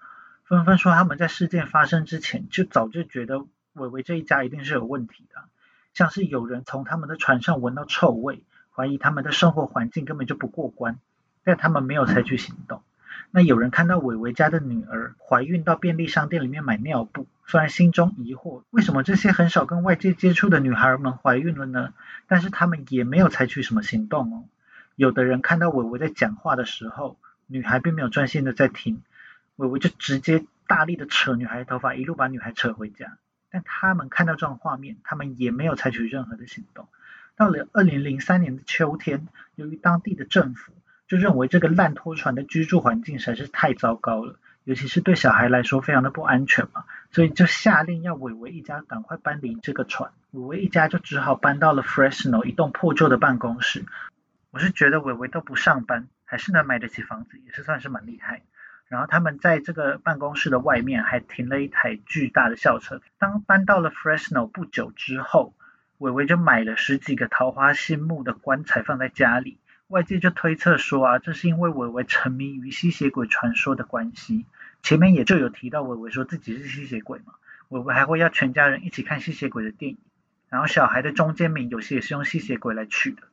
[0.45, 3.39] 纷纷说他们在事件发生之前就早就觉得
[3.73, 5.43] 伟伟这一家一定是有问题的，
[5.93, 8.43] 像是有人从他们的船上闻到臭味，
[8.75, 10.99] 怀疑他们的生活环境根本就不过关，
[11.43, 12.82] 但他们没有采取行动。
[13.29, 21.93] 那有人看到伟伟家的女儿怀孕到便利商店里面买尿布，虽然心中疑惑为什么这些很少跟外界接触的女孩们怀孕了呢？
[22.27, 24.43] 但是他们也没有采取什么行动哦。
[24.95, 29.01] 有的人看到伟伟在讲话的时候，女孩并没有专心的在听。
[29.56, 33.17] 伟伟就直接大力的扯女孩头发，一路把女孩扯回家。
[33.53, 36.87] 但他们看到这种画面，他们也没有采取任何的行动。
[37.35, 40.73] 到了二零零三年的秋天，由于当地的政府
[41.07, 50.11] 就认为这个烂拖船的居住环境实在是太糟糕了，尤其是对小孩来说非常的不安全嘛，所以就下令要伟伟一家赶快搬离这个船。
[50.31, 53.85] 伟伟一家就只好搬到了 Fresno 一栋破旧的办公室。
[54.49, 58.41] 我是觉得伟伟都不上班，还是能买得起房子，也是算是蛮厉害。
[58.93, 63.01] 然后他们在这个办公室的外面还停了一台巨大的校车。
[63.17, 65.56] 当搬到了 Fresno 不久之后，
[65.97, 69.58] 伟伟就买了十几个桃花心木的棺材放在家里。
[69.88, 74.45] 外界就推测说啊，这是因为伟伟沉迷于吸血鬼传说的关系。
[74.84, 77.34] 前面也就有提到伟伟说自己是吸血鬼嘛，
[77.69, 79.97] 伟伟还会要全家人一起看吸血鬼的电影。
[80.49, 83.23] 然后小孩的中间名有些也是用吸血鬼来取的。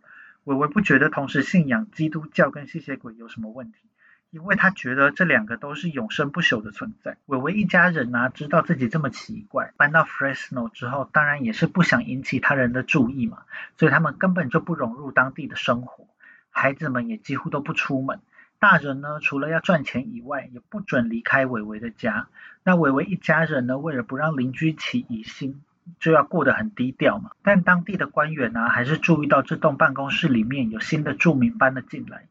[0.45, 3.90] 伟伟不觉得同时信仰基督教跟吸血鬼有什么问题。
[4.31, 7.17] 因为他觉得这两个都是永生不朽的存在。
[7.27, 13.39] 伟伟一家人呢，知道自己这么奇怪，搬到 Fresno 之后，当然也是不想引起他人的注意嘛，
[13.77, 16.07] 所以他们根本就不融入当地的生活。
[16.51, 18.21] 孩子们也几乎都不出门，
[18.61, 22.29] 大人呢，除了要赚钱以外，也不准离开伟伟的家。
[22.63, 25.61] 那伟伟一家人呢，为了不让邻居起疑心，
[25.99, 27.33] 就要过得很低调嘛。
[27.43, 32.27] 但当地的官员呢，还是注意到这栋办公室里面有新的住民搬了进来，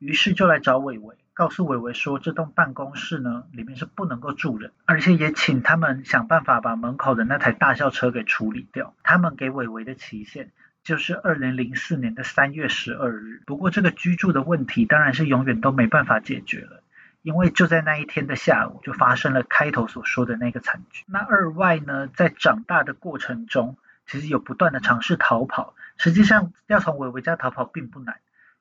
[0.00, 1.14] 于是就来找伟伟。
[1.38, 8.92] 告诉伟伟说，这栋办公室呢，里面是不能够住人，而且也请他们想办法把门口的那台大校车给处理掉。
[9.04, 10.50] 他们给伟伟的期限
[10.82, 13.40] 就是二零零四年的三月十二日。
[13.46, 16.82] 不过这个居住的问题当然是永远都没办法解决了，
[17.22, 21.04] 因为就在那一天的下午，就发生了开头所说的那个惨剧。
[21.06, 23.76] 那二外呢，在长大的过程中，
[24.08, 28.16] 其实有不断的尝试逃跑，实际上要从伟伟家逃跑并不难。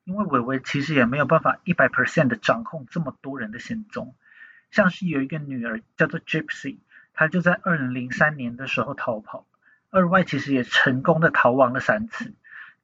[0.07, 4.15] 因为伟伟其实也没有办法一百 percent 的掌控这么多人的行踪，
[4.71, 6.77] 像是有一个女儿叫做 Gypsy，
[7.13, 9.45] 她就在二零零三年的时候逃跑，
[9.89, 12.33] 二外其实也成功的逃亡了三次，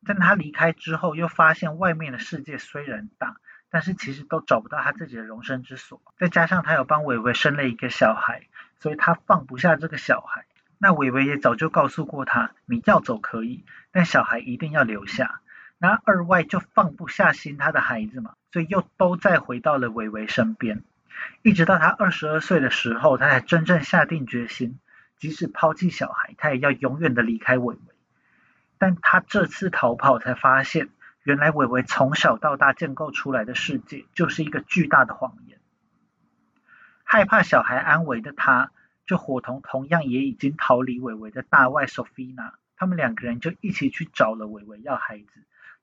[0.06, 3.38] 但她离开之后又发现外面的世界虽然大，
[3.70, 8.48] 但是其实都找不到她自己的容身之所，再加上她有帮伟伟生了一个小孩，
[8.82, 10.44] 所以她放不下这个小孩，
[10.78, 15.40] 那伟伟也早就告诉过她，你要走可以，但小孩一定要留下。
[15.84, 20.82] 那二外就放不下心他的孩子嘛，所以又都再回到了伟伟身边，
[21.42, 24.80] 一直到他二十二岁的时候，他才真正下定决心，
[25.18, 27.82] 即使抛弃小孩，他也要永远的离开伟伟。
[28.78, 30.88] 但他这次逃跑才发现，
[31.24, 35.60] 原来伟伟从小到大建构出来的世界就是一个巨大的谎言。
[37.04, 38.72] 害怕小孩安危的他，
[39.06, 45.28] 就伙同同样也已经逃离伟伟的大外 Sophia，他们两个人就一起去找了伟伟要孩子。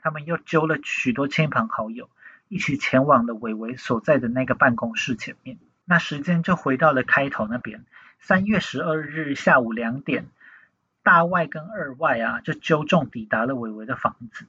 [0.03, 2.09] 他们又揪了许多亲朋好友，
[2.49, 5.59] 一起前往了伟伟所在的那个办公室前面。
[5.85, 7.85] 那时间就回到了开头那边，
[8.21, 10.27] 三月十二日下午两点，
[11.03, 14.47] 大外跟二外啊就揪众抵达了伟伟的房子。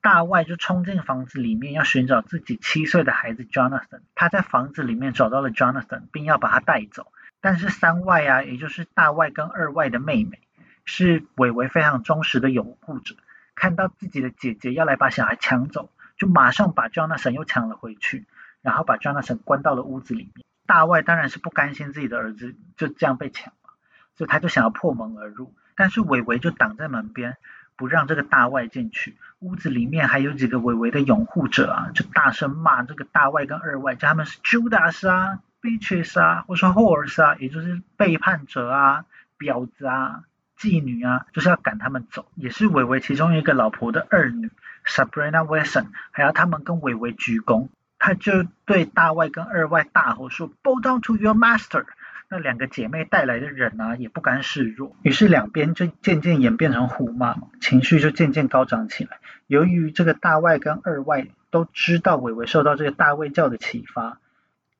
[0.00, 7.10] 大外就冲进房子里面要寻找自己七岁的孩子 Jonathan，他在房子里面找到了 Jonathan，并要把他带走。
[7.40, 10.38] 但是三外啊，也就是大外跟二外的妹妹，
[10.84, 13.16] 是伟伟非常忠实的拥护者。
[13.56, 18.26] 看到自己的姐姐要来把小孩抢走，就马上把 Jonathan 又抢了回去，
[18.62, 20.46] 然后把 Jonathan 关到了屋子里面。
[20.66, 23.70] 大外当然是不甘心自己的儿子就这样被抢了，
[24.14, 27.36] 所以他就想要破门而入，但是伟伟就挡在门边，
[27.76, 29.16] 不让这个大外进去。
[29.38, 39.04] 屋子里面还有几个伟伟的拥护者啊，就大声骂这个大外跟二外，叫他们是 Judas 啊、Bitches 啊，或说 Horse 啊，也就是背叛者啊、
[39.38, 40.24] 婊子啊。
[40.58, 44.50] 妓女啊，就是要赶他们走，也是伟伟其中一个老婆的二女
[44.86, 51.84] Sabrina Wilson，还要他们跟伟伟鞠躬，他就对大外跟二外大吼说：“Bow down to your master！”
[52.28, 59.18] 那两个姐妹带来的人啊，也不甘示弱，于是两边就渐渐演变成互骂，情绪就渐渐高涨起来。
[59.46, 64.18] 由于这个大外跟二外都知道伟伟受到这个大卫教的启发，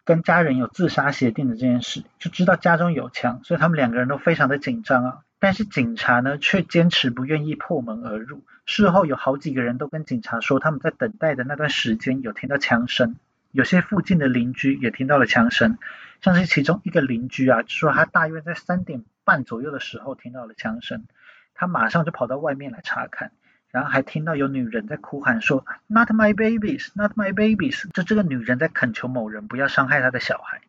[0.04, 5.18] 跟家人有自杀协定的这件事，就知道家中有枪，所以他们两个人都非常的紧张啊。
[5.38, 8.42] 但是警察呢，却坚持不愿意破门而入。
[8.64, 13.16] 事后有好几个人都跟警察说，他们在等待的那段时间有听到枪声。
[13.52, 15.78] 有些附近的邻居也听到了枪声，
[16.20, 21.04] 像是其中一个邻居啊，说他大约在三点半左右的时候听到了枪声，
[21.54, 23.32] 他马上就跑到外面来查看，
[23.70, 30.60] 然后还听到有女人在哭喊说 “Not my babies, not my babies”，就这个女人在恳求某人不要伤害她的小孩。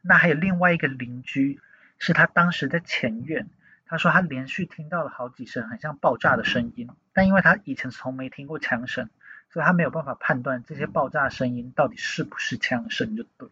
[0.00, 1.60] 那还有另外一个邻居，
[1.98, 3.48] 是他当时在前院，
[3.90, 9.10] 他说他连续听到了好几声很像爆炸的声音，但因为他以前从没听过枪声。
[9.52, 13.48] 所以他没有办法判断这些爆炸声音到底是不是枪声，就对。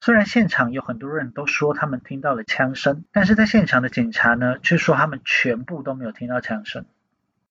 [0.00, 6.84] 虽然现场有很多人都说他们听到了枪声，但是在现场的警察呢，却说他们全部都没有听到枪声。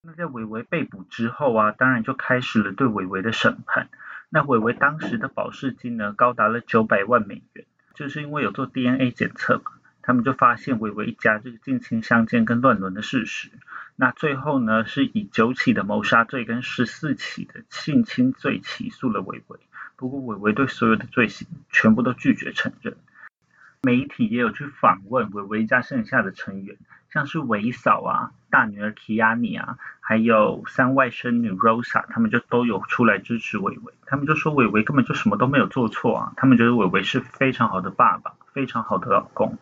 [0.02, 3.88] 那在伟伟被捕之后啊，当然就开始了对伟伟的审判。
[4.28, 9.72] 那伟伟当时的保释金呢，高达了九百万美元，就是因为有做 DNA 检测嘛，
[10.04, 13.50] 他们就发现伟伟一家这个近亲相奸跟乱伦的事实。
[13.96, 19.60] 那最后呢，是以九起的谋杀罪跟十四起的性侵罪起诉了伟伟。
[19.96, 22.96] 不过伟伟对所有的罪行全部都拒绝承认。
[23.82, 26.78] 媒体也有去访问伟伟家剩下的成员，
[27.12, 33.94] 像是伟嫂啊、大女儿 Kiani 啊，还有三外甥女 Rosa，他们就都有出来支持伟伟。
[34.06, 39.58] 他们就说伟伟根本就什么都没有做错啊，他们觉得伟伟是非常好的爸爸，非常好的老公。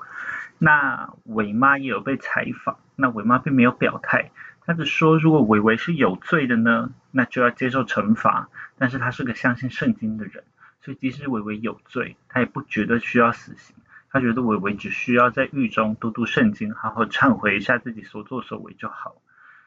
[0.63, 4.29] 那伟妈也有被采访，那伟妈并没有表态，
[4.63, 8.47] 她只说如果伟伟是有罪的呢，那就要接受惩罚。
[8.77, 10.43] 但是她是个相信圣经的人，
[10.83, 13.75] 所以即使伟伟有罪，她也不觉得需要死刑。
[14.11, 19.15] 她觉得伟伟只需要在狱中读读圣经，好好忏悔一下自己所作所为就好。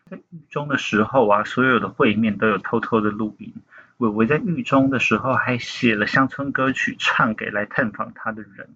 [0.08, 3.52] 在狱中的时候啊，所有的会面都有偷偷的录音。
[3.96, 8.68] 伟伟在狱中的时候还写了乡村歌曲，唱给来探访他的人。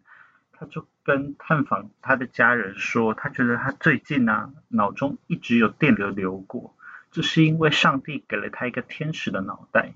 [0.58, 6.74] 他就跟探访他的家人说，他觉得他最近啊，脑中一直有电流流过，
[7.12, 9.92] 这是因为上帝给了他一个天使的脑袋。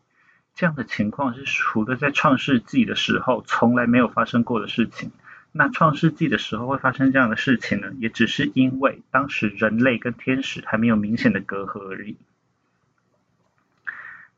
[0.54, 5.10] 这样的情况是除了在创世纪的时候从来没有发生过的事情。
[5.50, 12.16] 那创世纪的时候会发生这样的事情呢，也只是因为当时人类跟天使还没有明显的隔阂而已。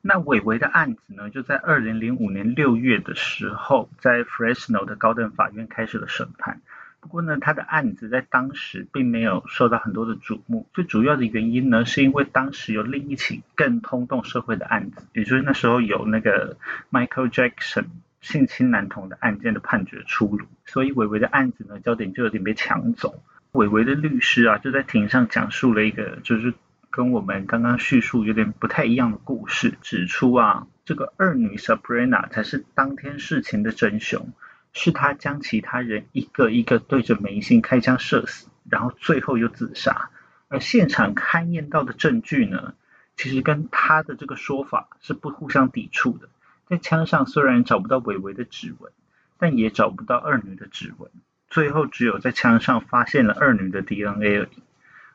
[0.07, 6.61] 那伟伟的案子呢，就在二零零五年六月的时候，在 Fresno 的高等法院开始了审判。
[6.99, 10.69] 不过呢，他的案子在当时并没有受到很多的瞩目。
[10.75, 16.55] 最主要的原因呢，是因为当时有另一起更轰动社会的案子，也就是那时候有那个
[16.91, 17.85] Michael Jackson
[18.21, 23.23] 性侵男童的案件的判决出炉，所以伟伟的案子呢，焦点就有点被抢走。
[23.53, 26.53] 伟伟的律师啊，就在庭上讲述了一个就是。
[26.95, 34.31] 跟我们刚刚叙述有点不太一样的故事，指出啊，这个二女 Sabrina 才是当天事情的真凶，
[34.71, 40.09] 是她将其他人一个一个对着眉心开枪射死，然后最后又自杀。
[40.47, 42.75] 而现场勘验到的证据呢，
[43.17, 46.29] 其实跟她的这个说法是不互相抵触的。
[46.69, 48.93] 在枪上虽然找不到伟伟的指纹，
[49.37, 51.11] 但也找不到二女的指纹，
[51.49, 54.63] 最后只有在枪上发现了二女的 DNA 而已。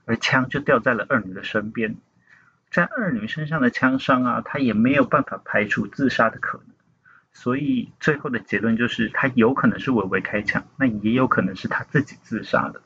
[0.04, 1.96] 而枪就掉在了二女的身边，
[2.70, 6.66] 在二女身上的枪伤啊，他也没有办法排除自杀的可能，
[7.32, 12.80] 所以最后的结论就是，他有可能是伟伟开枪，那也有可能是他自己自杀的。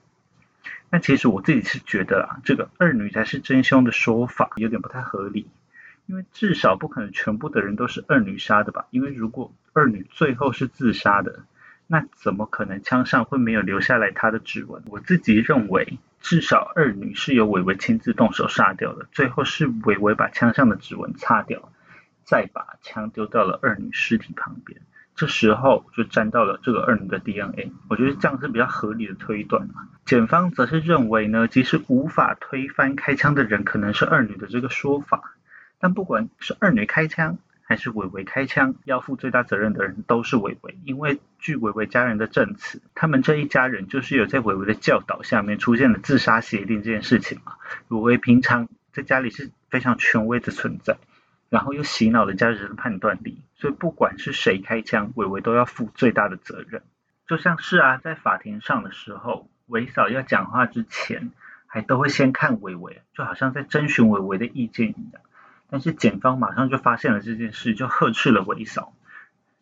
[0.91, 5.49] 那其实我自己是觉得啊，这个二女才是真凶的说法有点不太合理，
[6.07, 8.87] 因为至少不可能全部的人都是二女杀的吧？
[8.91, 11.45] 因为如果二女最后是自杀的，
[11.87, 14.83] 那怎么可能枪上会没有留下来她的指纹？
[14.87, 15.99] 我自己认为。
[16.25, 21.71] 至少二女是由伟伟亲自动手杀掉的，最后是伟伟把枪上的指纹擦掉，
[22.25, 24.81] 再把枪丢到了二女尸体旁边，
[25.15, 29.87] 这时候就沾到了这个二女的 DNA，我觉得这样是比较合理的推断嘛。
[30.07, 35.35] 检方则是认为呢，即使无法推翻开枪的人可能是二女的这个说法，
[35.79, 37.37] 但不管是二女开枪。
[37.67, 47.55] 还是伟伟开枪，要负最大责任的人都是伟伟，因为据伟伟家人的证词，他们这一家人就是有在伟伟的教导下面出现了自杀协定这件事情嘛。
[47.89, 50.99] 伟伟平常在家里是非常权威的存在，
[51.49, 56.83] 然后又洗脑了家人的判断力，所以不管是谁开枪，伟伟都要负最大的责任。
[57.27, 61.33] 就像是啊，在法庭上的时候，伟嫂要讲话之前，
[61.67, 65.23] 还都会先看伟伟，就好像在征询伟伟的意见一样。
[65.75, 68.93] 但是检方马上就发现了这件事，就呵斥了韦嫂。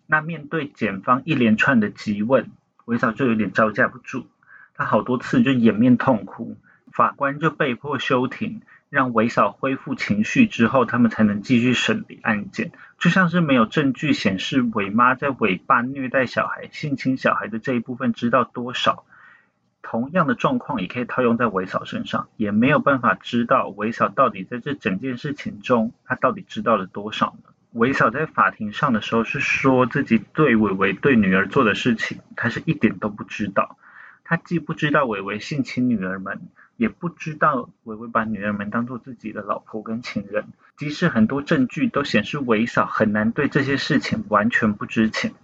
[0.07, 2.51] 那面对检方一连串的急问，
[2.85, 4.27] 韦嫂就有点招架不住，
[4.75, 6.59] 她好多次就掩面痛哭，
[6.93, 8.61] 法官就被迫休庭，
[8.91, 12.73] 让韦嫂恢复情绪之后，他们才能继续审理案件。
[12.99, 19.07] 就像是没有证据显示韦妈在韦爸虐待小孩、性侵小孩的这一部分知道多少。
[19.83, 27.51] 同样的状况也可以套用在韦嫂身上，也没有办法知道韦嫂到底在这整件事情中，她到底知道了多少呢？
[27.73, 33.77] 韦嫂在法庭上的时候是说自己对伟伟对女儿做的事情，她是一点都不知道。
[34.25, 36.41] 她既不知道伟伟性侵女儿们，
[36.77, 40.45] 也不知道伟伟把女儿们当做自己的老婆跟情人。
[40.77, 45.35] 即使很多证据都显示韦嫂很难对这些事情完全不知情，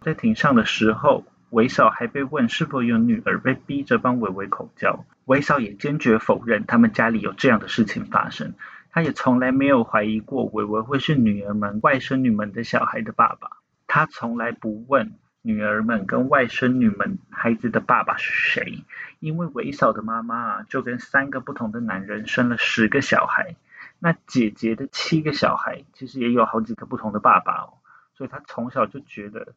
[0.00, 1.24] 在庭上的时候。
[1.54, 8.54] 韦嫂还被问是否有女儿被逼着帮伟伟口交，韦嫂也坚决否认他们家里有这样的事情发生，
[8.90, 18.82] 她也从来没有怀疑过伟伟会是女儿们、外甥女们的小孩的爸爸，她从来不问女儿们跟外甥女们孩子的爸爸是谁，
[19.20, 23.54] 因为韦嫂的妈妈就跟三个不同的男人生了十个小孩，
[24.00, 27.74] 那姐姐的七个小孩其实也有好几个不同的爸爸哦，
[28.16, 29.54] 所以她从小就觉得。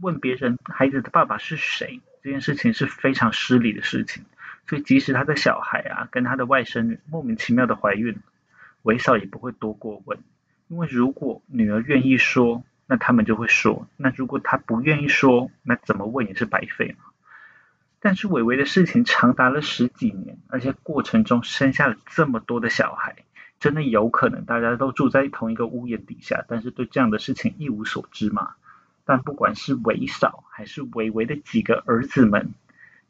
[0.00, 4.24] 问别人孩子的爸爸是谁这件事情是非常失礼的事情，
[4.66, 8.18] 所以即使他的小孩啊跟他的外甥女莫名其妙的怀孕，
[8.82, 10.18] 韦嫂也不会多过问，
[10.68, 17.04] 因为如果女儿愿意说，那他们就会说；那如果他不愿意说，那怎么问也是白费嘛。
[18.00, 23.16] 但是伟伟的事情长达了十几年，而且过程中生下了这么多的小孩，
[23.60, 28.56] 真的有可能大家都住在同一个屋檐底下，但是对这样的事情一无所知吗？
[29.06, 32.54] 但不管是韦嫂还是韦韦的几个儿子们，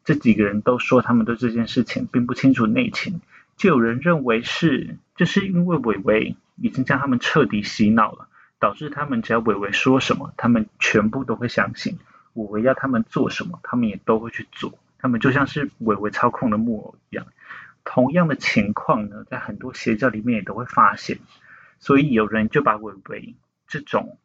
[0.04, 3.20] 这几个人都说他们对这件事情并不清楚内情，
[3.56, 8.28] 就有人认为是，就是因为韦韦已经将他们彻底洗脑了，
[8.58, 11.94] 导致他们只要韦韦说什么，他们全部都会相信；
[12.32, 14.76] 韦唯要他们做什么，他们也都会去做。
[14.98, 17.26] 他们就像是韦韦操控的木偶一样。
[17.84, 21.18] 同样的情况呢，在很多邪教里面也都会发现，
[21.78, 23.34] 所以有人就把韦韦
[23.68, 24.18] 这种。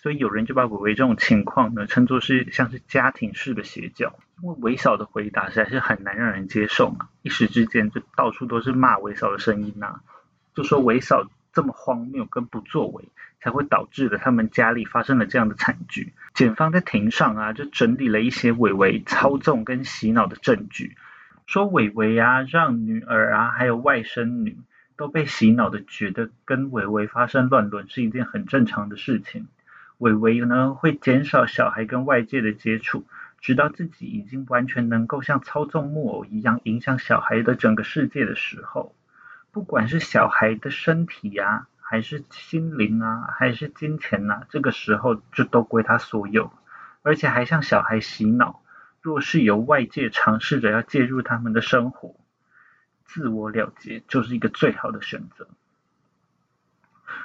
[0.00, 10.00] 所以有人就把韦韦这种情况呢称作是像是家庭式的邪教，因为韦嫂的回答实在是很难让人接受嘛，一时之间就到处都是骂韦嫂的声音呐，
[10.54, 13.08] 就说韦嫂这么荒谬跟不作为，
[13.40, 16.12] 才会导致了他们家里发生了这样的惨剧。
[16.32, 20.96] 检方在庭上啊就整理了一些韦韦操纵跟洗脑的证据，
[21.46, 24.58] 说韦韦啊让女儿啊还有外甥女
[24.96, 29.48] 都被洗脑的觉得跟韦韦发生乱伦是一件很正常的事情。
[29.98, 33.04] 伟伟呢会减少小孩跟外界的接触，
[33.40, 38.94] 直到自己已经完全能够像操纵木偶一样影响小孩的整个世界的时候，
[39.50, 46.52] 不管是小孩的身体呀，还是心灵啊，还是金钱呐，这个时候就都归他所有，
[47.02, 48.62] 而且还向小孩洗脑。
[49.00, 52.14] 若是有外界尝试着要介入他们的生活，
[53.04, 55.48] 自我了结就是一个最好的选择。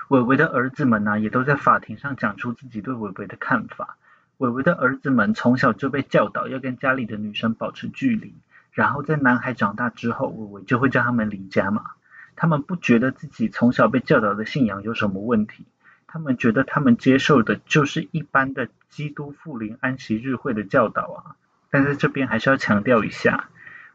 [0.10, 3.98] 伟伟的儿子们呢，也都在法庭上讲出自己对伟伟的看法。
[4.38, 8.34] 伟伟的儿子们从小就被教导要跟家里的女生保持距离，
[8.72, 11.92] 然后在男孩长大之后，伟伟就会叫他们离家嘛。
[12.36, 15.66] 他们不觉得自己从小被教导的信仰有什么问题，
[16.08, 21.36] 他们觉得他们接受的就是一般的基督复临安息日会的教导啊。
[21.70, 23.50] 但是这边还是要强调一下，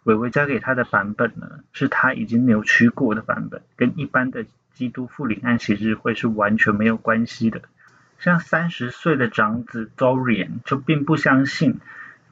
[0.04, 4.46] 伟伟教给他的版本呢，是他已经扭曲过的版本，跟一般的。
[4.78, 7.62] 基督复临安息日会是完全没有关系的。
[8.20, 11.80] 像三十岁的长子 Dorian 就并不相信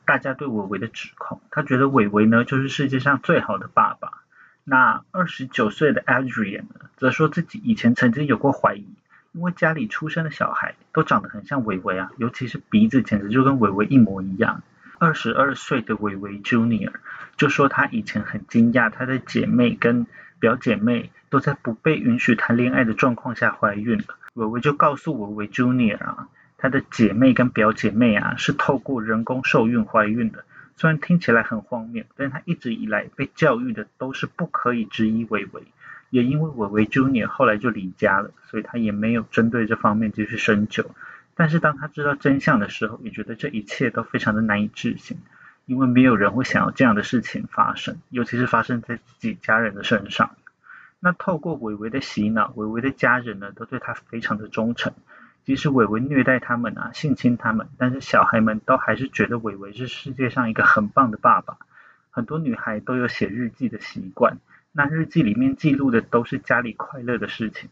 [0.05, 4.23] 大家对伟伟的指控，他觉得伟伟呢就是世界上最好的爸爸。
[4.63, 8.87] 那二十九岁的 Adrian 呢，则说自己以前曾经有过怀疑，
[9.33, 14.63] 因为家里出生的小孩都长得很像伟伟啊，尤其是鼻子简直就跟伟伟一模一样。
[14.99, 16.93] 二十二岁的伟伟 Junior
[17.37, 20.07] 就说他以前很惊讶，他的姐妹跟
[20.39, 21.11] 表姐妹。
[21.29, 24.05] 都在不被允许谈恋爱的状况下怀孕了。
[24.35, 30.45] 伟伟就告诉伟伟 Junior 啊，他的姐妹跟表姐妹啊是透过人工受孕怀孕的。
[30.77, 35.65] 虽然听起来很荒谬，但他一直以来被教育的都是不可以质疑伟伟。
[36.11, 40.89] 也因为伟伟 Junior 后来就离家了，所以他也没有针对这方面继续深究。
[41.35, 45.19] 但是当他知道真相的时候，也觉得这一切都非常的难以置信，
[45.67, 50.37] 因为没有人会想要这样的事情发生，尤其是发生在自己家人的身上。
[51.01, 54.95] 那透过伟伟的洗脑，伟伟的家人呢都对他非常的忠诚，
[55.45, 61.59] 即使伟伟虐待他们啊，性侵他们，但是小孩们都还是觉得伟伟是世界上一个很棒的爸爸。
[62.11, 64.39] 很多女孩都有写日记的习惯，
[64.73, 67.69] 那日记里面记录的都是家里快乐的事情。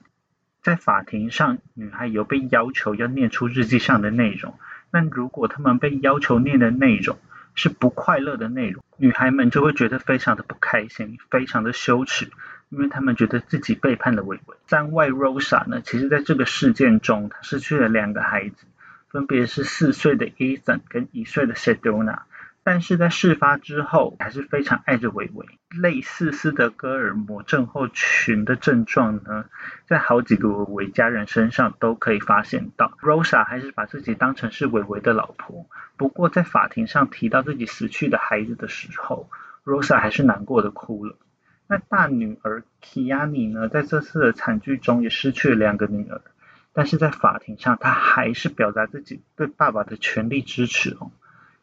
[0.63, 4.59] 在法庭上，女孩有被要求要念出日记上的内容，
[4.91, 7.17] 那如果他们被要求念的内容
[7.55, 12.31] 是不快乐的内容，女孩们就会觉得非常的不开心，非常的羞耻，
[12.69, 14.57] 因为他们觉得自己背叛了伟伟。
[14.67, 18.67] 三外 Rosa 呢，其实在这个事件中，她失去了两个孩子，
[19.09, 22.21] 分别是四岁的 Ethan 跟一岁的 Sedona。
[22.65, 25.47] 但是在事发之后，还是非常爱着伟伟。
[25.69, 29.45] 类似斯德哥尔摩症候群的症状呢，
[29.87, 32.97] 在好几个伟伟家人身上都可以发现到。
[33.03, 35.69] Rosa 还是把自己当成是伟伟的老婆。
[35.99, 39.29] 不过在法庭上提到自己死去的孩子的时候
[39.65, 41.19] ，Rosa 还是难过的哭了。
[41.67, 46.23] 那大女儿 Kiani 呢，在这次的惨剧中也失去了两个女儿，
[46.73, 51.11] 但是在法庭上，她还是表达自己对爸爸的全力支持哦。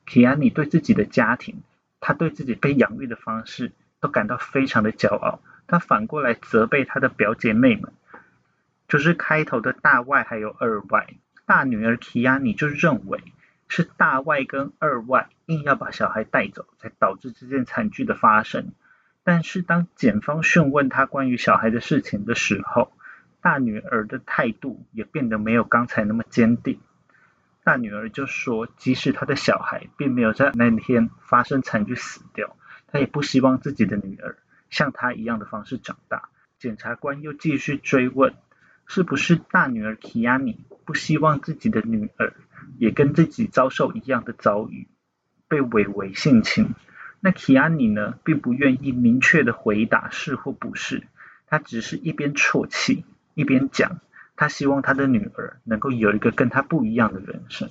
[0.05, 1.61] 提安妮对自己的家庭，
[1.99, 5.39] 他对自己被养育的方式都感到非常的骄傲。
[5.67, 7.93] 他反过来责备他的表姐妹们，
[8.87, 11.07] 就是开头的大外还有二外。
[11.45, 13.23] 大女儿提安妮就认为
[13.67, 18.73] 是大外跟二外硬要把小孩带走，才导致这件惨剧的发生。
[19.23, 22.91] 但是当检方讯问他关于小孩的事情的时候，
[23.41, 26.79] 大女儿的态度也变得没有刚才那么坚定。
[27.63, 32.55] 大女儿就说，即使她的小孩并没有在那天发生惨剧死掉，
[32.87, 34.37] 她也不希望自己的女儿
[34.71, 36.29] 像她一样的方式长大。
[36.57, 38.33] 检察官又继续追问，
[38.87, 42.33] 是不是大女儿 Kiani 不希望自己的女儿
[42.77, 44.87] 也跟自己遭受一样的遭遇，
[45.47, 46.73] 被伪伪性侵？
[47.19, 51.03] 那 Kiani 呢，并不愿意明确的回答是或不是，
[51.45, 53.05] 她只是一边啜泣
[53.35, 53.99] 一边讲。
[54.41, 57.69] 他希望他的女儿能够有一个跟他不一样的人生。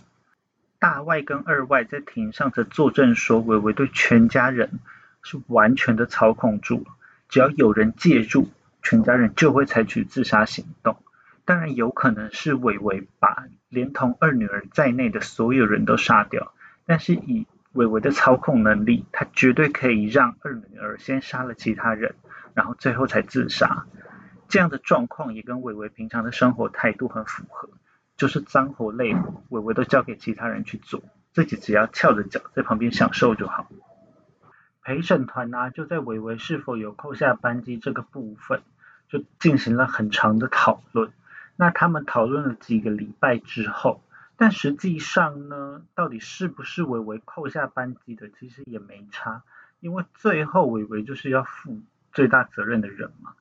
[0.78, 4.78] 大外跟二外在庭上则作证说，伟伟对全家人
[5.20, 6.86] 是完全的操控住，
[7.28, 8.46] 只要有人介入，
[8.84, 10.96] 全家人就会采取自杀行动。
[11.44, 16.52] 当然，有可能是伟伟把连同二女儿在内的所有人都杀掉，
[16.86, 22.14] 但是以伟伟的操控能力，他绝对可以让二女儿先杀了其他人，
[22.54, 23.86] 然后最后才自杀。
[24.50, 27.70] 这样的状况也跟伟伟平常的生活态度很符合，
[28.16, 33.70] 就是脏活累活，伟伟都交给其他人去做，自己只要翘着脚在旁边享受就好。
[34.82, 38.62] 陪审团呢，就在伟伟是否有扣下扳机这个部分，
[39.08, 41.12] 就进行了很长的讨论。
[41.54, 44.02] 那他们讨论了几个礼拜之后，
[44.36, 49.42] 但实际上呢，到底是不是伟伟扣下扳机的，其实也没差，
[49.78, 51.80] 因为最后伟伟就是要负
[52.12, 53.34] 最大责任的人嘛。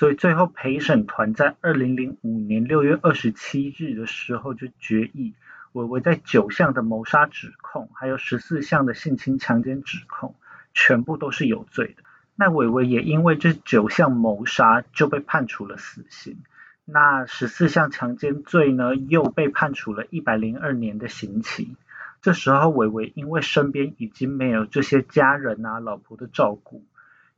[0.00, 5.34] 所以最后陪审团在二零零五年六月二十七日的时候就决议，
[5.72, 10.34] 伟伟在九项的谋杀指控，还有十四项的性侵强奸指控，
[10.72, 12.02] 全部都是有罪的。
[12.34, 16.38] 那伟伟也因为这九项谋杀就被判处了死刑，
[16.86, 21.76] 那十四项强奸罪呢，又被判处了一百零二年的刑期。
[22.22, 26.86] 这时候伟伟因为身边已经没有这些家人啊、老婆的照顾。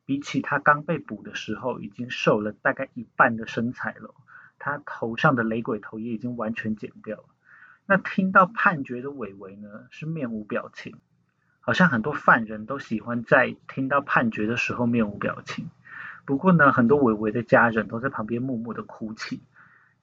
[0.05, 4.15] 比起他刚被捕的时候，已经瘦了大概一半的身材了。
[4.59, 7.25] 他头上的雷鬼头也已经完全剪掉了。
[7.87, 10.97] 那听到判决的伟伟呢，是面无表情，
[11.61, 15.69] 好像很多犯人都喜欢在听到判决的时候面无表情。
[16.25, 19.43] 不过呢，很多伟伟的家人都在旁边默默的哭泣。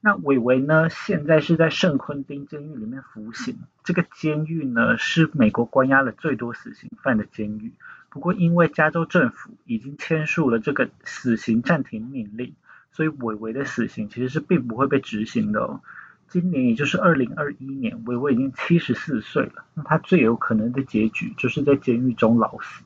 [0.02, 3.60] 那伟伟呢，现在是在圣昆丁监狱里面服刑。
[3.84, 7.74] 这个监狱呢，是美国关押了最多死刑犯的监狱。
[8.10, 12.53] 不过，因为加州政府已经签署了这个死刑暂停命令，
[12.91, 15.82] 所以伟伟的死刑其实是并不会被执行的哦。
[16.28, 22.84] 今年也就是二零二一年，伟伟已经七十四岁了，那他最有可能的结局就是在监狱中老死。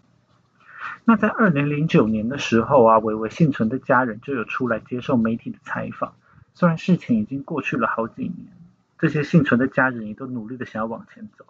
[1.05, 6.15] 那在二零零九年的时候啊，伟伟幸存的家人就有出来接受媒体的采访。
[6.53, 8.47] 虽然事情已经过去了好几年，
[8.99, 11.45] 这些幸存的家人也都努力的想要往前走。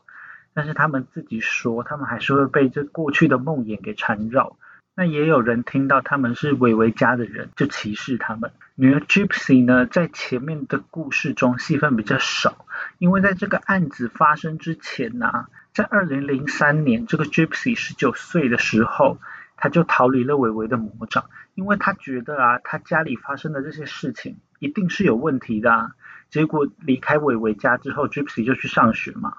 [0.53, 4.57] 但是他们自己说，他们还是会被这过去的梦魇给缠绕。
[4.95, 8.51] 那也有人听到他们是韦维家的人，就歧视他们。
[8.75, 12.67] 女儿 Gypsy 呢，在前面的故事中戏份比较少，
[12.99, 19.17] 因为在这个案子发生之前呢，在二零零三年，这个 Gypsy 十九岁的时候，
[19.57, 21.25] 他就逃离了韦维的魔掌，
[21.55, 25.93] 因为他觉得啊，他家里发生的这些事情一定是有问题的。
[26.29, 29.33] 结果离开韦维家之后，Gypsy 就去上学嘛。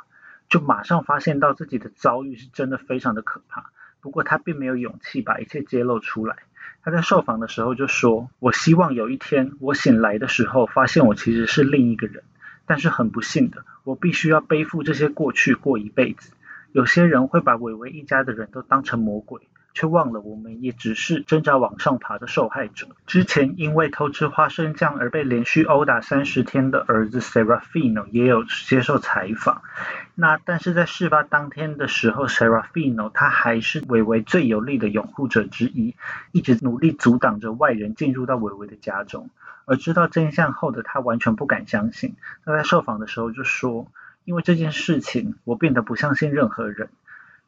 [0.49, 3.71] 就马上发现到自己的遭遇是真的非常的可怕，
[4.01, 6.37] 不过他并没有勇气把一切揭露出来。
[6.83, 12.23] 他在受访的时候就说：“我希望有一天我醒来的时候，发现我其实是另一个人，
[12.67, 16.33] 但是很不幸的，我必须要背负这些过去过一辈子。
[16.73, 19.43] 有些人会把伟伟一家的人都当成魔鬼。”
[19.75, 22.87] 却忘了，我们也只是挣扎往上爬的受害者。
[23.09, 29.63] 之前因为偷吃花生酱而被连续殴打三十天的儿子 Seraphino 也有接受采访，
[30.17, 35.97] 那但是在事发当天的时候，Serafino 他还是伟伟最有力的拥护者之一，
[36.31, 39.31] 一直努力阻挡着外人进入到伟伟的家中。
[39.67, 42.15] 而知道真相后的他完全不敢相信。
[42.45, 43.91] 他在受访的时候就说
[44.25, 46.91] ：“因为这件事情，我变得不相信任何人。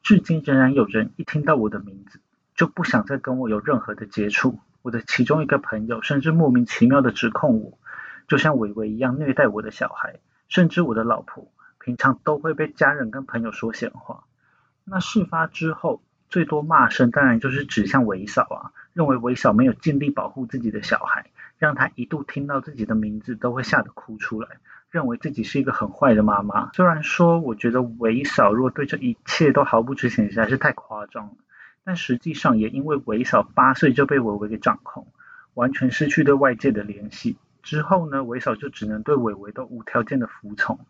[0.03, 2.19] 至今仍然有人一听到我的名字，
[2.55, 4.59] 就不想再跟我有任何的接触。
[4.83, 7.79] 我的其中一个朋友甚至莫名其妙的指控我，
[8.29, 10.17] 就像伟伟一样虐待我的小孩，
[10.49, 11.47] 甚至我的老婆，
[11.87, 14.25] 平常都会被家人跟朋友说闲话。
[14.83, 24.59] 那事发之后，最多骂声当然就是指向韦嫂啊，认为韦嫂没有尽力保护自己的小孩。”让他一度听到自己的名字都会吓得哭出来，
[24.91, 26.71] 认为自己是一个很坏的妈妈。
[26.73, 31.33] 虽然说我觉得韦嫂若对这一切都毫不知情，实在是太夸张了。
[31.85, 35.07] 但实际上也因为韦嫂八岁就被伟伟给掌控，
[35.55, 37.39] 完全失去对外界的联系。
[37.63, 40.81] 之后呢，韦嫂就只能对伟伟都无条件的服从，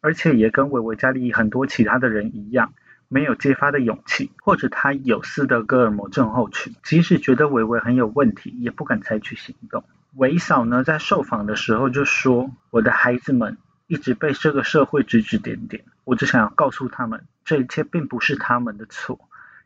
[0.00, 2.72] 而且也跟伟伟家里很多其他的人一样。
[3.12, 9.82] 没有揭发的勇气，或者他有斯德哥尔摩症候群，即使觉得伟伟很有问题，也不敢采取行动。
[10.14, 19.18] 韦嫂呢，在受访的时候就说：“我的孩子们一直被这个社会指指点点，我只想要告诉他们，这一切并不是他们的错，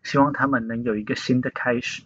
[0.02, 2.00] 希望他们能有一个新的开始。”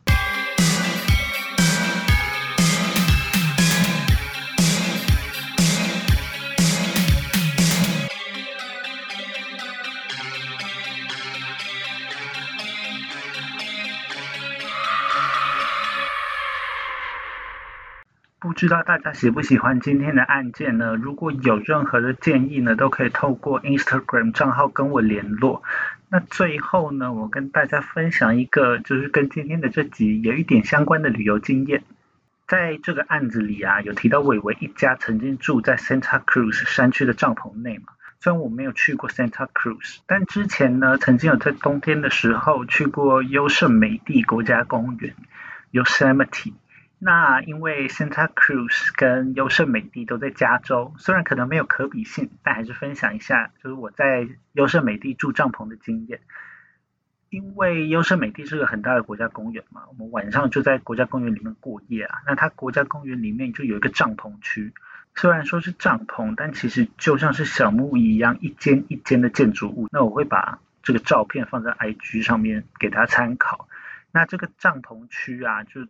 [18.49, 20.95] 不知道大家喜不喜欢今天的案件呢？
[20.95, 25.63] 如果有任何的建议呢，都可以透过 Instagram 账号跟我联络。
[26.09, 31.83] 那最后呢，我跟大家分享一个，就是跟今天的这集有一点相关的旅游经验。
[32.47, 37.89] 在这个案子里啊，有提到伟伟一家曾经住在 Santa Cruz 山区的帐篷内嘛。
[38.19, 45.15] 虽然我没有去过 Santa Cruz，但之前呢，曾经有在冬天的时候去过优胜美地国家公园
[45.71, 46.55] Yosemite。
[47.01, 56.21] 那因为 Santa Cruz 跟优胜美地都在加州，虽然可能没有可比性，但还是分享一下，就是我在优胜美地住帐篷的经验。
[57.31, 62.23] 因为优胜美地是个很大的国家公园嘛，我们晚上就在国家公园里面过夜啊。
[62.27, 64.73] 那它国家公园里面就有一个帐篷区，
[65.15, 69.89] 虽然说是帐篷，但其实就像是小木屋一样，一间一间的建筑物。
[69.93, 73.69] 那我会把这个照片放在 IG 上面给大家参考。
[74.11, 75.87] 那这个帐篷区啊，就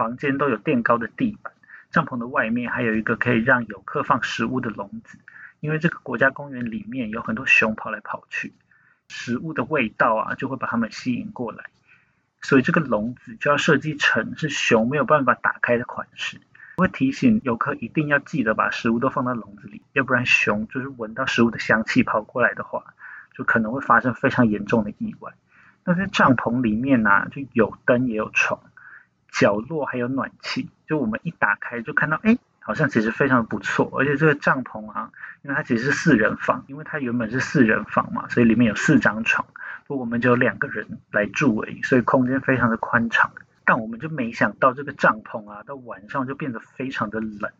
[0.00, 1.52] 房间都有垫高的地板，
[1.90, 5.18] 帐篷的外面还有一个可以让游客放食物的笼子。
[5.60, 8.54] 因为这个国家公园里面有很多熊跑来跑去，
[9.08, 11.66] 食物的味道啊就会把它们吸引过来，
[12.40, 16.40] 所以这个笼子就要设计成是熊没有办法打开的款式。
[16.78, 22.94] 会提醒游客一定要记得把食物都放到笼子里，要不然熊就是闻到食物的香气跑过来的话，
[23.36, 25.34] 就可能会发生非常严重的意外。
[25.84, 28.62] 那在帐篷里面呢，就有灯也有床。
[29.32, 33.90] 角落还有暖气，就我们一打开就看到，哎，好像其实非常的不错。
[33.98, 35.10] 而且这个帐篷啊，
[35.42, 39.46] 因为它其实是四人房，因为它原本是四人房嘛，所以里面有四张床，
[39.86, 43.30] 不过我们就有两个人来住而已，所以空间非常的宽敞。
[43.64, 47.52] 但我们就没想到这个帐篷啊，到晚上就变得非常的冷。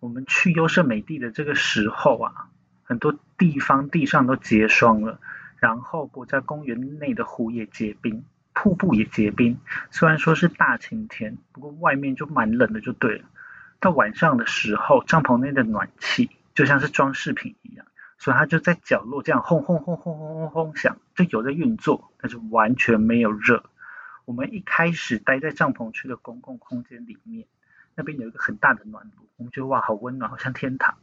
[0.00, 2.48] 我们去优胜美地的这个时候啊，
[2.84, 5.20] 很多地方地上都结霜了，
[5.58, 8.24] 然后国家公园内的湖也结冰。
[8.60, 9.56] 瀑布也结冰，
[9.92, 13.24] 虽然说是大晴天，不过外面就蛮冷的，就对了。
[13.78, 17.86] 到晚上的时候，帐篷内的暖气就像是装饰品一样，
[18.18, 23.62] 所以它就在角落这样轰轰轰轰轰轰轰响，就有在运作，但是完全没有热。
[24.24, 27.46] 我们一开始待在帐篷区的公共空间里面，
[27.94, 30.96] 那边有一个很大的暖炉，我们觉得哇，好温暖，好像天堂。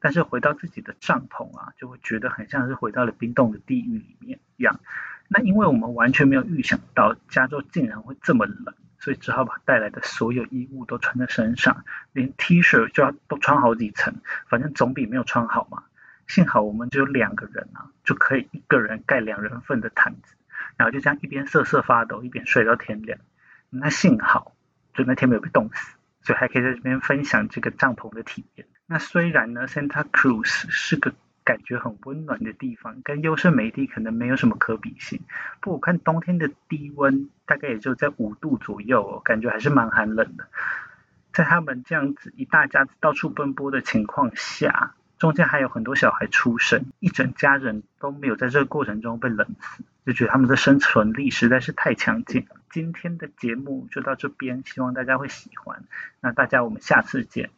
[0.00, 4.80] 但是回到自己的帐篷啊，就会觉得很像是回到了冰冻的地狱里面一样。
[5.34, 14.16] 那因为我们完全没有预想到加州竟然会这么冷，所以只好把带来的所有衣物都穿在身上，连 T 恤就要都穿好几层，
[14.46, 15.84] 反正总比没有穿好嘛。
[16.28, 20.34] 幸好我们只有两个人啊，就可以一个人盖两人份的毯子，
[20.76, 23.18] 然后就这样一边瑟瑟发抖，一边睡到天亮。
[23.70, 24.54] 那幸好
[24.92, 28.66] 就那天没有被冻死，所以还可以在这边分享这个帐篷的体验。
[28.86, 31.14] 那虽然呢，Santa Cruz 是个。
[31.44, 35.20] 感觉很温暖的地方，跟优胜美地可能没有什么可比性。
[35.60, 40.46] 不，我看冬天的低温大概也就在五度左右哦，感觉还是蛮寒冷的。
[41.32, 52.56] 在他们这样子一大家子到处奔波的情况下，中间还有很多小孩出生，一整家人都没有在这个过程中被冷死，就觉得他们的生存力实在是太强劲了。
[52.70, 55.84] 今天的节目就到这边，希望大家会喜欢。
[56.20, 57.50] 那大家我们下次见。